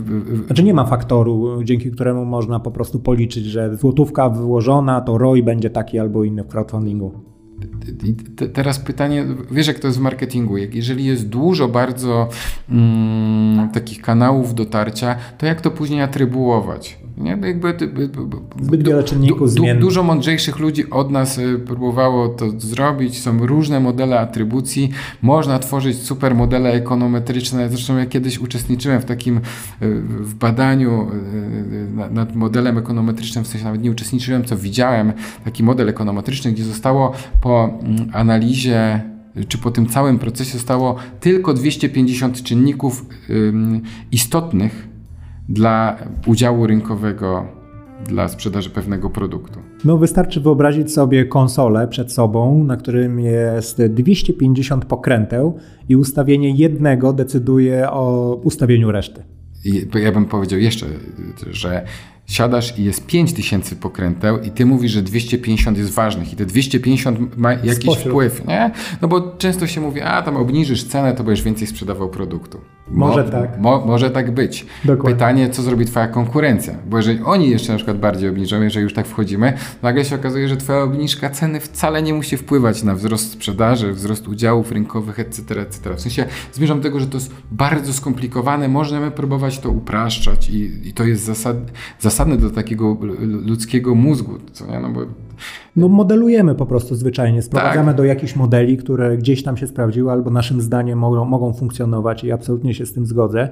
[0.47, 5.43] Znaczy nie ma faktoru, dzięki któremu można po prostu policzyć, że złotówka wyłożona, to ROI
[5.43, 7.32] będzie taki albo inny w crowdfundingu.
[8.53, 12.29] Teraz pytanie, wiesz jak to jest w marketingu, jeżeli jest dużo bardzo
[12.71, 17.03] mm, takich kanałów dotarcia, to jak to później atrybuować?
[17.17, 17.37] Nie?
[17.37, 17.75] No jakby,
[18.61, 23.21] Zbyt wiele czynników du, du, Dużo mądrzejszych ludzi od nas y, próbowało to zrobić.
[23.21, 24.91] Są różne modele atrybucji.
[25.23, 27.69] Można tworzyć super modele ekonometryczne.
[27.69, 29.41] Zresztą ja kiedyś uczestniczyłem w takim y,
[30.21, 35.13] w badaniu y, nad modelem ekonometrycznym, w sensie nawet nie uczestniczyłem, co widziałem,
[35.45, 39.01] taki model ekonometryczny, gdzie zostało po mm, analizie
[39.49, 43.07] czy po tym całym procesie zostało tylko 250 czynników
[44.13, 44.89] istotnych
[45.49, 45.97] dla
[46.27, 47.47] udziału rynkowego
[48.09, 49.59] dla sprzedaży pewnego produktu.
[49.85, 57.13] No wystarczy wyobrazić sobie konsolę przed sobą, na którym jest 250 pokręteł i ustawienie jednego
[57.13, 59.23] decyduje o ustawieniu reszty.
[60.03, 60.87] Ja bym powiedział jeszcze,
[61.51, 61.85] że
[62.33, 67.37] siadasz i jest 5000 pokręteł i ty mówisz, że 250 jest ważnych i te 250
[67.37, 68.09] ma jakiś Spośród.
[68.09, 68.71] wpływ, nie?
[69.03, 72.61] No bo często się mówi, a tam obniżysz cenę, to będziesz więcej sprzedawał produktu.
[72.89, 73.61] Może tak.
[73.61, 74.67] Mo, może tak być.
[74.85, 75.15] Dokładnie.
[75.15, 76.75] Pytanie, co zrobi twoja konkurencja?
[76.87, 79.53] Bo jeżeli oni jeszcze na przykład bardziej obniżą, jeżeli już tak wchodzimy,
[79.83, 84.29] nagle się okazuje, że twoja obniżka ceny wcale nie musi wpływać na wzrost sprzedaży, wzrost
[84.29, 85.95] udziałów rynkowych, etc., etc.
[85.97, 90.89] W sensie zmierzam do tego, że to jest bardzo skomplikowane, możemy próbować to upraszczać i,
[90.89, 91.57] i to jest zasad,
[92.25, 92.97] zasadne do takiego
[93.47, 94.81] ludzkiego mózgu, co nie?
[94.81, 95.01] No bo
[95.77, 97.97] no modelujemy po prostu zwyczajnie, sprowadzamy tak.
[97.97, 102.33] do jakichś modeli, które gdzieś tam się sprawdziły albo naszym zdaniem mogą, mogą funkcjonować i
[102.33, 103.49] absolutnie się z tym zgodzę.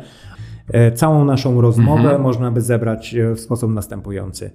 [0.69, 2.23] E, całą naszą rozmowę mhm.
[2.23, 4.51] można by zebrać e, w sposób następujący.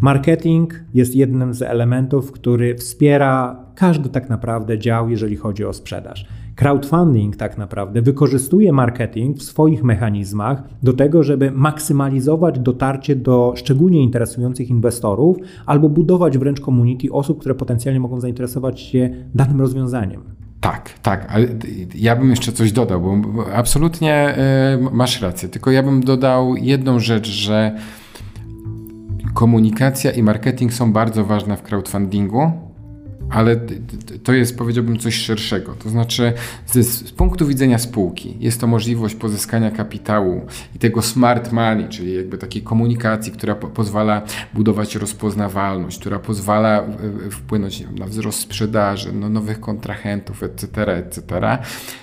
[0.00, 6.26] Marketing jest jednym z elementów, który wspiera każdy tak naprawdę dział, jeżeli chodzi o sprzedaż.
[6.60, 14.02] Crowdfunding tak naprawdę wykorzystuje marketing w swoich mechanizmach do tego, żeby maksymalizować dotarcie do szczególnie
[14.02, 15.36] interesujących inwestorów
[15.66, 20.22] albo budować wręcz community osób, które potencjalnie mogą zainteresować się danym rozwiązaniem.
[20.60, 21.46] Tak, tak, ale
[21.94, 24.36] ja bym jeszcze coś dodał, bo absolutnie
[24.92, 27.76] masz rację, tylko ja bym dodał jedną rzecz, że
[29.34, 32.69] komunikacja i marketing są bardzo ważne w crowdfundingu
[33.30, 33.56] ale
[34.22, 35.74] to jest, powiedziałbym, coś szerszego.
[35.74, 36.32] To znaczy,
[36.66, 42.14] z, z, punktu widzenia spółki, jest to możliwość pozyskania kapitału i tego smart money, czyli
[42.14, 44.22] jakby takiej komunikacji, która po, pozwala
[44.54, 46.84] budować rozpoznawalność, która pozwala
[47.30, 51.58] wpłynąć na wzrost sprzedaży, no, nowych kontrahentów, etc., etc.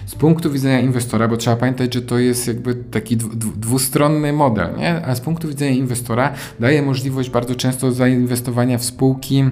[0.06, 3.18] Z punktu widzenia inwestora, bo trzeba pamiętać, że to jest jakby taki
[3.58, 5.06] dwustronny model, nie?
[5.06, 9.44] a z punktu widzenia inwestora daje możliwość bardzo często zainwestowania w spółki,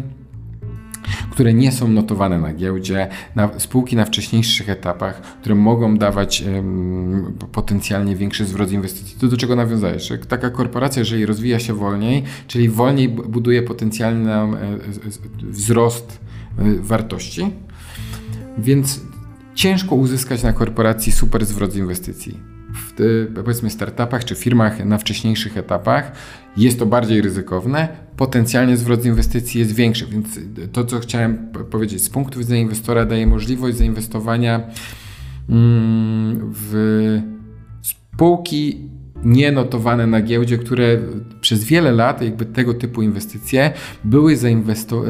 [1.31, 7.37] które nie są notowane na giełdzie, na spółki na wcześniejszych etapach, które mogą dawać um,
[7.51, 9.17] potencjalnie większy zwrot inwestycji.
[9.19, 10.03] To do czego nawiązałeś?
[10.03, 14.57] Że taka korporacja, jeżeli rozwija się wolniej, czyli wolniej buduje potencjalny e,
[15.43, 16.19] wzrost
[16.57, 17.51] e, wartości,
[18.57, 19.01] więc
[19.55, 22.93] ciężko uzyskać na korporacji super zwrot inwestycji w
[23.35, 26.11] powiedzmy startupach czy firmach na wcześniejszych etapach.
[26.57, 30.39] Jest to bardziej ryzykowne, potencjalnie zwrot inwestycji jest większy, więc
[30.71, 31.37] to, co chciałem
[31.71, 34.61] powiedzieć, z punktu widzenia inwestora daje możliwość zainwestowania
[35.49, 37.21] mm, w
[37.81, 38.89] spółki
[39.23, 40.97] nienotowane na giełdzie, które
[41.41, 43.73] przez wiele lat, jakby tego typu inwestycje,
[44.03, 44.37] były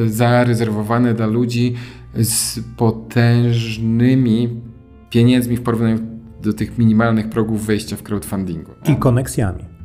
[0.08, 1.76] zarezerwowane dla ludzi
[2.16, 4.62] z potężnymi
[5.10, 6.15] pieniędzmi w porównaniu
[6.46, 8.72] do tych minimalnych progów wejścia w crowdfundingu.
[8.88, 9.76] I koneksjami.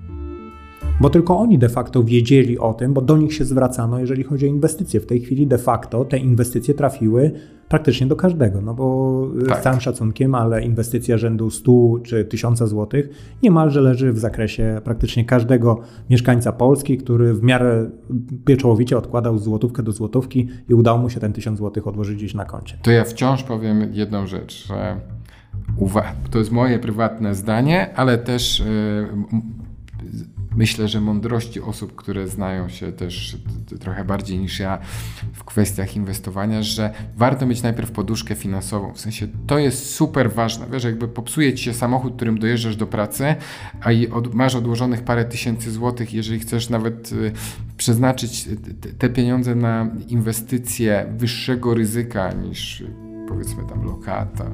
[1.00, 4.46] Bo tylko oni de facto wiedzieli o tym, bo do nich się zwracano, jeżeli chodzi
[4.46, 5.00] o inwestycje.
[5.00, 7.32] W tej chwili de facto te inwestycje trafiły
[7.68, 9.60] praktycznie do każdego, no bo tak.
[9.60, 13.08] z całym szacunkiem, ale inwestycja rzędu 100 czy 1000 złotych
[13.42, 15.80] niemalże leży w zakresie praktycznie każdego
[16.10, 17.90] mieszkańca Polski, który w miarę
[18.46, 22.44] pieczołowicie odkładał złotówkę do złotówki i udało mu się ten 1000 złotych odłożyć gdzieś na
[22.44, 22.78] koncie.
[22.82, 25.00] To ja wciąż powiem jedną rzecz, że
[26.30, 29.08] to jest moje prywatne zdanie, ale też y,
[30.56, 33.36] myślę, że mądrości osób, które znają się też
[33.80, 34.78] trochę bardziej niż ja
[35.32, 38.92] w kwestiach inwestowania, że warto mieć najpierw poduszkę finansową.
[38.92, 40.66] W sensie to jest super ważne.
[40.72, 43.34] Wiesz, jakby popsuje ci się samochód, którym dojeżdżasz do pracy,
[43.80, 47.32] a od, masz odłożonych parę tysięcy złotych, jeżeli chcesz nawet y,
[47.76, 48.48] przeznaczyć
[48.98, 52.84] te pieniądze na inwestycje wyższego ryzyka niż
[53.28, 54.50] powiedzmy tam lokata,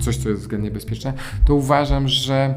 [0.00, 1.12] coś, co jest względnie bezpieczne,
[1.44, 2.54] to uważam, że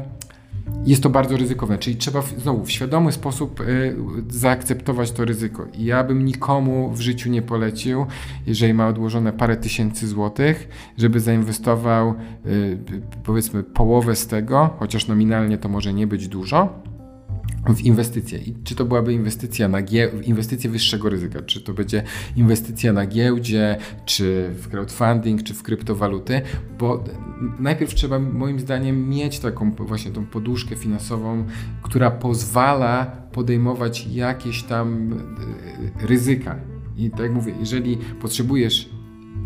[0.86, 3.96] jest to bardzo ryzykowne, czyli trzeba znowu w świadomy sposób y,
[4.28, 5.66] zaakceptować to ryzyko.
[5.74, 8.06] I ja bym nikomu w życiu nie polecił,
[8.46, 12.14] jeżeli ma odłożone parę tysięcy złotych, żeby zainwestował
[12.46, 12.78] y,
[13.24, 16.82] powiedzmy połowę z tego, chociaż nominalnie to może nie być dużo,
[17.76, 18.38] w inwestycje.
[18.38, 22.02] I czy to byłaby inwestycja na gie- inwestycje wyższego ryzyka, czy to będzie
[22.36, 26.42] inwestycja na giełdzie, czy w crowdfunding, czy w kryptowaluty,
[26.78, 27.04] bo
[27.58, 31.44] najpierw trzeba moim zdaniem mieć taką właśnie tą poduszkę finansową,
[31.82, 35.12] która pozwala podejmować jakieś tam
[36.02, 36.56] e, ryzyka.
[36.96, 38.90] I tak jak mówię, jeżeli potrzebujesz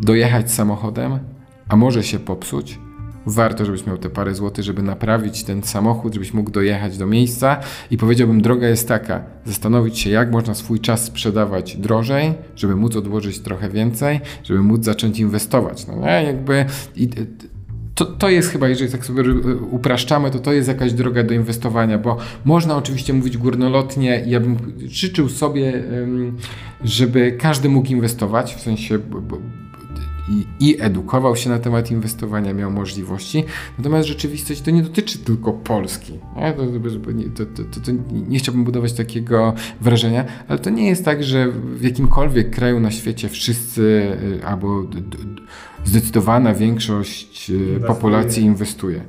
[0.01, 1.19] dojechać samochodem,
[1.67, 2.79] a może się popsuć,
[3.27, 7.59] warto, żebyś miał te parę złotych, żeby naprawić ten samochód, żebyś mógł dojechać do miejsca
[7.91, 12.95] i powiedziałbym, droga jest taka, zastanowić się, jak można swój czas sprzedawać drożej, żeby móc
[12.95, 15.87] odłożyć trochę więcej, żeby móc zacząć inwestować.
[15.87, 16.65] No nie, jakby...
[16.95, 17.09] I,
[17.95, 19.23] to, to jest chyba, jeżeli tak sobie
[19.71, 24.23] upraszczamy, to to jest jakaś droga do inwestowania, bo można oczywiście mówić górnolotnie.
[24.25, 25.83] Ja bym życzył sobie,
[26.83, 28.99] żeby każdy mógł inwestować, w sensie
[30.29, 33.43] i, i, edukował się na temat inwestowania, miał możliwości.
[33.77, 36.13] Natomiast rzeczywistość to nie dotyczy tylko Polski.
[36.35, 36.53] Nie?
[36.53, 37.91] To, to, to, to,
[38.27, 42.91] nie chciałbym budować takiego wrażenia, ale to nie jest tak, że w jakimkolwiek kraju na
[42.91, 44.83] świecie wszyscy albo
[45.83, 47.87] zdecydowana większość inwestuje.
[47.87, 49.01] populacji inwestuje.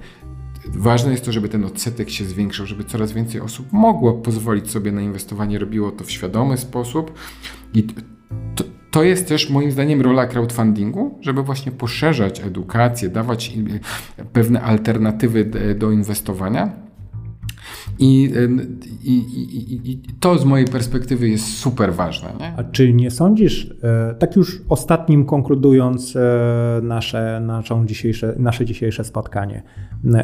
[0.74, 4.92] Ważne jest to, żeby ten odsetek się zwiększał, żeby coraz więcej osób mogło pozwolić sobie
[4.92, 7.12] na inwestowanie, robiło to w świadomy sposób.
[7.74, 7.82] I
[8.54, 13.52] to, to jest też moim zdaniem rola crowdfundingu, żeby właśnie poszerzać edukację, dawać
[14.32, 16.88] pewne alternatywy do inwestowania
[17.98, 18.32] i,
[19.04, 22.28] i, i, I, to z mojej perspektywy jest super ważne.
[22.40, 22.52] Nie?
[22.56, 29.04] A czy nie sądzisz, e, tak już ostatnim konkludując e, nasze, naszą dzisiejsze, nasze dzisiejsze
[29.04, 29.62] spotkanie,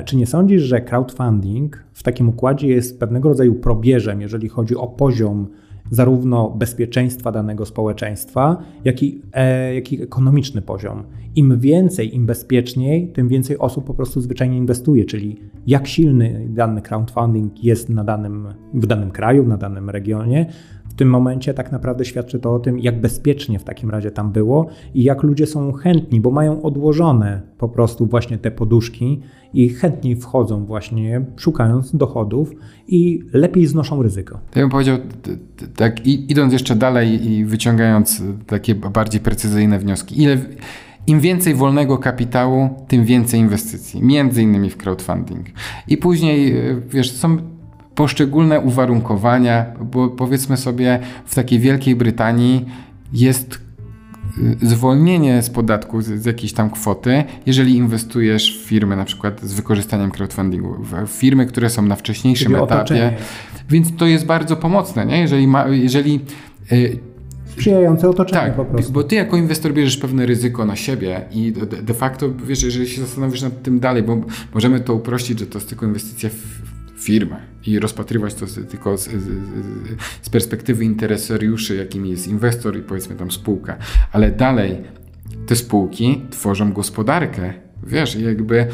[0.04, 4.86] czy nie sądzisz, że crowdfunding w takim układzie jest pewnego rodzaju probierzem, jeżeli chodzi o
[4.86, 5.48] poziom
[5.91, 11.03] zarówno bezpieczeństwa danego społeczeństwa, jak i, e, jak i ekonomiczny poziom.
[11.37, 16.82] Im więcej, im bezpieczniej, tym więcej osób po prostu zwyczajnie inwestuje, czyli jak silny dany
[16.82, 20.47] crowdfunding jest na danym, w danym kraju, na danym regionie,
[20.95, 24.32] w tym momencie tak naprawdę świadczy to o tym, jak bezpiecznie w takim razie tam
[24.32, 29.20] było i jak ludzie są chętni, bo mają odłożone po prostu właśnie te poduszki
[29.55, 32.51] i chętniej wchodzą właśnie szukając dochodów
[32.88, 34.40] i lepiej znoszą ryzyko.
[34.57, 34.99] Ja bym powiedział
[35.76, 40.22] tak, idąc jeszcze dalej i wyciągając takie bardziej precyzyjne wnioski.
[40.22, 40.38] Ile,
[41.07, 45.47] im więcej wolnego kapitału, tym więcej inwestycji, między innymi w crowdfunding.
[45.88, 46.55] I później,
[46.88, 47.53] wiesz, są
[47.95, 52.64] poszczególne uwarunkowania, bo powiedzmy sobie w takiej Wielkiej Brytanii
[53.12, 53.61] jest
[54.62, 59.40] y, zwolnienie z podatku z, z, jakiejś tam kwoty, jeżeli inwestujesz w firmy na przykład
[59.42, 60.76] z wykorzystaniem crowdfundingu,
[61.07, 62.74] w firmy, które są na wcześniejszym Czyli etapie.
[62.74, 63.16] Otoczenie.
[63.70, 65.20] Więc to jest bardzo pomocne, nie?
[65.20, 66.20] jeżeli, ma, jeżeli
[66.72, 66.99] y,
[67.47, 68.92] sprzyjające otoczenie tak, po prostu.
[68.92, 72.88] bo ty jako inwestor bierzesz pewne ryzyko na siebie i de, de facto, wiesz, jeżeli
[72.88, 74.20] się zastanowisz nad tym dalej, bo
[74.55, 76.74] możemy to uprościć, że to jest tylko inwestycja w
[77.05, 77.36] firmę
[77.66, 79.24] i rozpatrywać to tylko z, z,
[80.22, 83.76] z perspektywy interesariuszy, jakim jest inwestor i powiedzmy tam spółka.
[84.12, 84.76] Ale dalej
[85.46, 87.55] te spółki tworzą gospodarkę.
[87.86, 88.66] Wiesz, jakby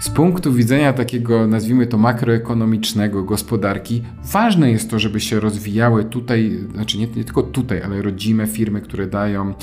[0.00, 4.02] z punktu widzenia takiego, nazwijmy to makroekonomicznego, gospodarki,
[4.32, 8.80] ważne jest to, żeby się rozwijały tutaj, znaczy nie, nie tylko tutaj, ale rodzime firmy,
[8.80, 9.54] które dają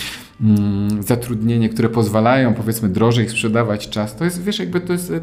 [0.41, 4.15] mm, zatrudnienie, które pozwalają, powiedzmy, drożej sprzedawać czas.
[4.15, 5.13] To jest, wiesz, jakby to jest,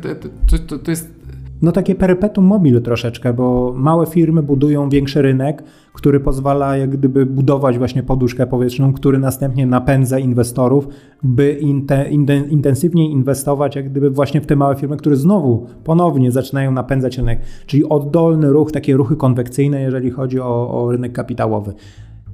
[0.51, 1.18] to, to, to jest
[1.63, 7.27] no takie perpetuum mobile troszeczkę, bo małe firmy budują większy rynek, który pozwala jak gdyby
[7.27, 10.89] budować właśnie poduszkę powietrzną, który następnie napędza inwestorów,
[11.23, 12.11] by inte,
[12.51, 17.41] intensywniej inwestować jak gdyby właśnie w te małe firmy, które znowu ponownie zaczynają napędzać rynek,
[17.67, 21.75] czyli oddolny ruch, takie ruchy konwekcyjne, jeżeli chodzi o, o rynek kapitałowy.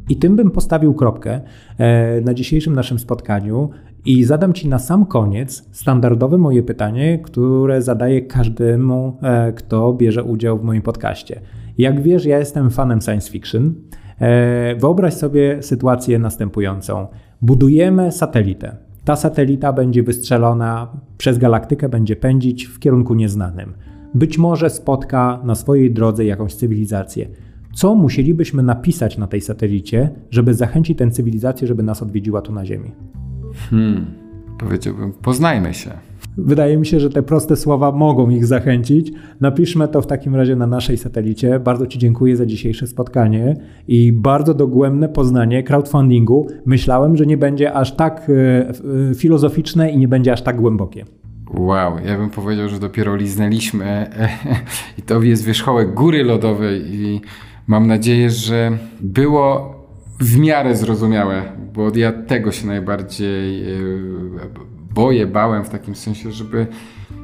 [0.09, 1.41] I tym bym postawił kropkę
[1.79, 3.71] e, na dzisiejszym naszym spotkaniu
[4.05, 10.25] i zadam Ci na sam koniec standardowe moje pytanie, które zadaję każdemu, e, kto bierze
[10.25, 11.41] udział w moim podcaście.
[11.79, 13.75] Jak wiesz, ja jestem fanem science fiction.
[14.21, 17.07] E, wyobraź sobie sytuację następującą.
[17.43, 18.77] Budujemy satelitę.
[19.05, 20.89] Ta satelita będzie wystrzelona
[21.19, 23.75] przez galaktykę, będzie pędzić w kierunku nieznanym.
[24.15, 27.29] Być może spotka na swojej drodze jakąś cywilizację.
[27.75, 32.67] Co musielibyśmy napisać na tej satelicie, żeby zachęcić tę cywilizację, żeby nas odwiedziła tu na
[32.67, 32.93] Ziemi?
[33.71, 34.07] Hmm,
[34.59, 35.91] powiedziałbym, poznajmy się.
[36.37, 39.13] Wydaje mi się, że te proste słowa mogą ich zachęcić.
[39.41, 41.61] Napiszmy to w takim razie na naszej satelicie.
[41.61, 43.57] Bardzo Ci dziękuję za dzisiejsze spotkanie
[43.89, 46.47] i bardzo dogłębne poznanie crowdfundingu.
[46.67, 48.69] Myślałem, że nie będzie aż tak e,
[49.11, 51.05] e, filozoficzne i nie będzie aż tak głębokie.
[51.59, 54.11] Wow, ja bym powiedział, że dopiero liznęliśmy
[54.99, 57.21] i to jest wierzchołek góry lodowej i
[57.67, 59.74] mam nadzieję, że było
[60.21, 61.43] w miarę zrozumiałe,
[61.75, 63.77] bo ja tego się najbardziej e,
[64.95, 66.67] boję, bałem w takim sensie, żeby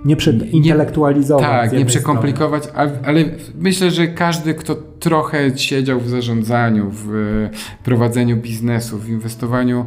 [0.05, 0.17] nie
[0.53, 1.47] intelektualizować.
[1.47, 3.25] Tak, nie przekomplikować, ale, ale
[3.59, 7.49] myślę, że każdy, kto trochę siedział w zarządzaniu, w
[7.85, 9.85] prowadzeniu biznesu, w inwestowaniu,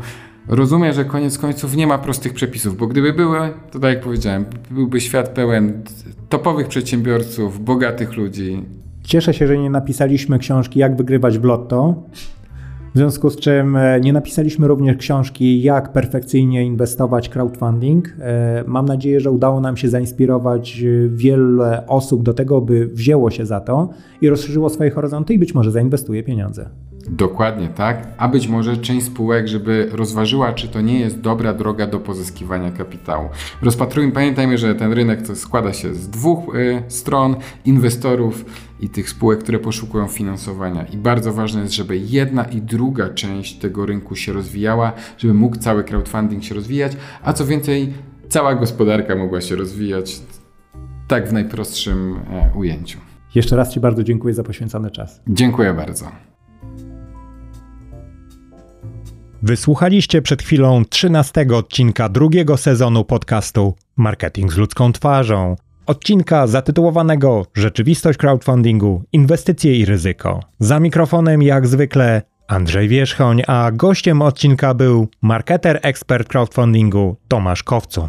[0.47, 3.39] rozumie, że koniec końców nie ma prostych przepisów, bo gdyby były,
[3.72, 5.84] to tak jak powiedziałem, byłby świat pełen
[6.30, 8.64] topowych przedsiębiorców, bogatych ludzi.
[9.04, 12.04] Cieszę się, że nie napisaliśmy książki Jak wygrywać w lotto,
[12.93, 18.15] w związku z czym e, nie napisaliśmy również książki, jak perfekcyjnie inwestować crowdfunding.
[18.19, 23.31] E, mam nadzieję, że udało nam się zainspirować e, wiele osób do tego, by wzięło
[23.31, 23.89] się za to
[24.21, 26.69] i rozszerzyło swoje horyzonty i być może zainwestuje pieniądze.
[27.10, 31.88] Dokładnie tak, a być może część spółek, żeby rozważyła, czy to nie jest dobra droga
[31.88, 33.30] do pozyskiwania kapitału.
[33.62, 37.36] Rozpatrujmy, pamiętajmy, że ten rynek to składa się z dwóch y, stron,
[37.66, 38.45] inwestorów
[38.80, 40.86] i tych spółek, które poszukują finansowania.
[40.86, 45.58] I bardzo ważne jest, żeby jedna i druga część tego rynku się rozwijała, żeby mógł
[45.58, 47.93] cały crowdfunding się rozwijać, a co więcej,
[48.30, 50.22] cała gospodarka mogła się rozwijać
[51.08, 52.99] tak w najprostszym e, ujęciu.
[53.36, 55.22] Jeszcze raz Ci bardzo dziękuję za poświęcony czas.
[55.28, 56.32] Dziękuję bardzo.
[59.43, 65.55] Wysłuchaliście przed chwilą 13 odcinka drugiego sezonu podcastu Marketing z ludzką twarzą.
[65.85, 70.39] Odcinka zatytułowanego Rzeczywistość crowdfundingu, inwestycje i ryzyko.
[70.59, 78.07] Za mikrofonem jak zwykle Andrzej Wierzchoń, a gościem odcinka był marketer ekspert crowdfundingu Tomasz Kowcun.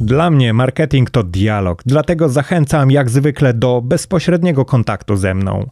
[0.00, 5.66] Dla mnie marketing to dialog, dlatego zachęcam jak zwykle do bezpośredniego kontaktu ze mną.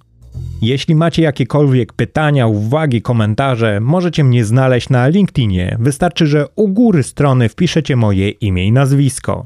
[0.62, 5.76] Jeśli macie jakiekolwiek pytania, uwagi, komentarze, możecie mnie znaleźć na LinkedInie.
[5.80, 9.44] Wystarczy, że u góry strony wpiszecie moje imię i nazwisko.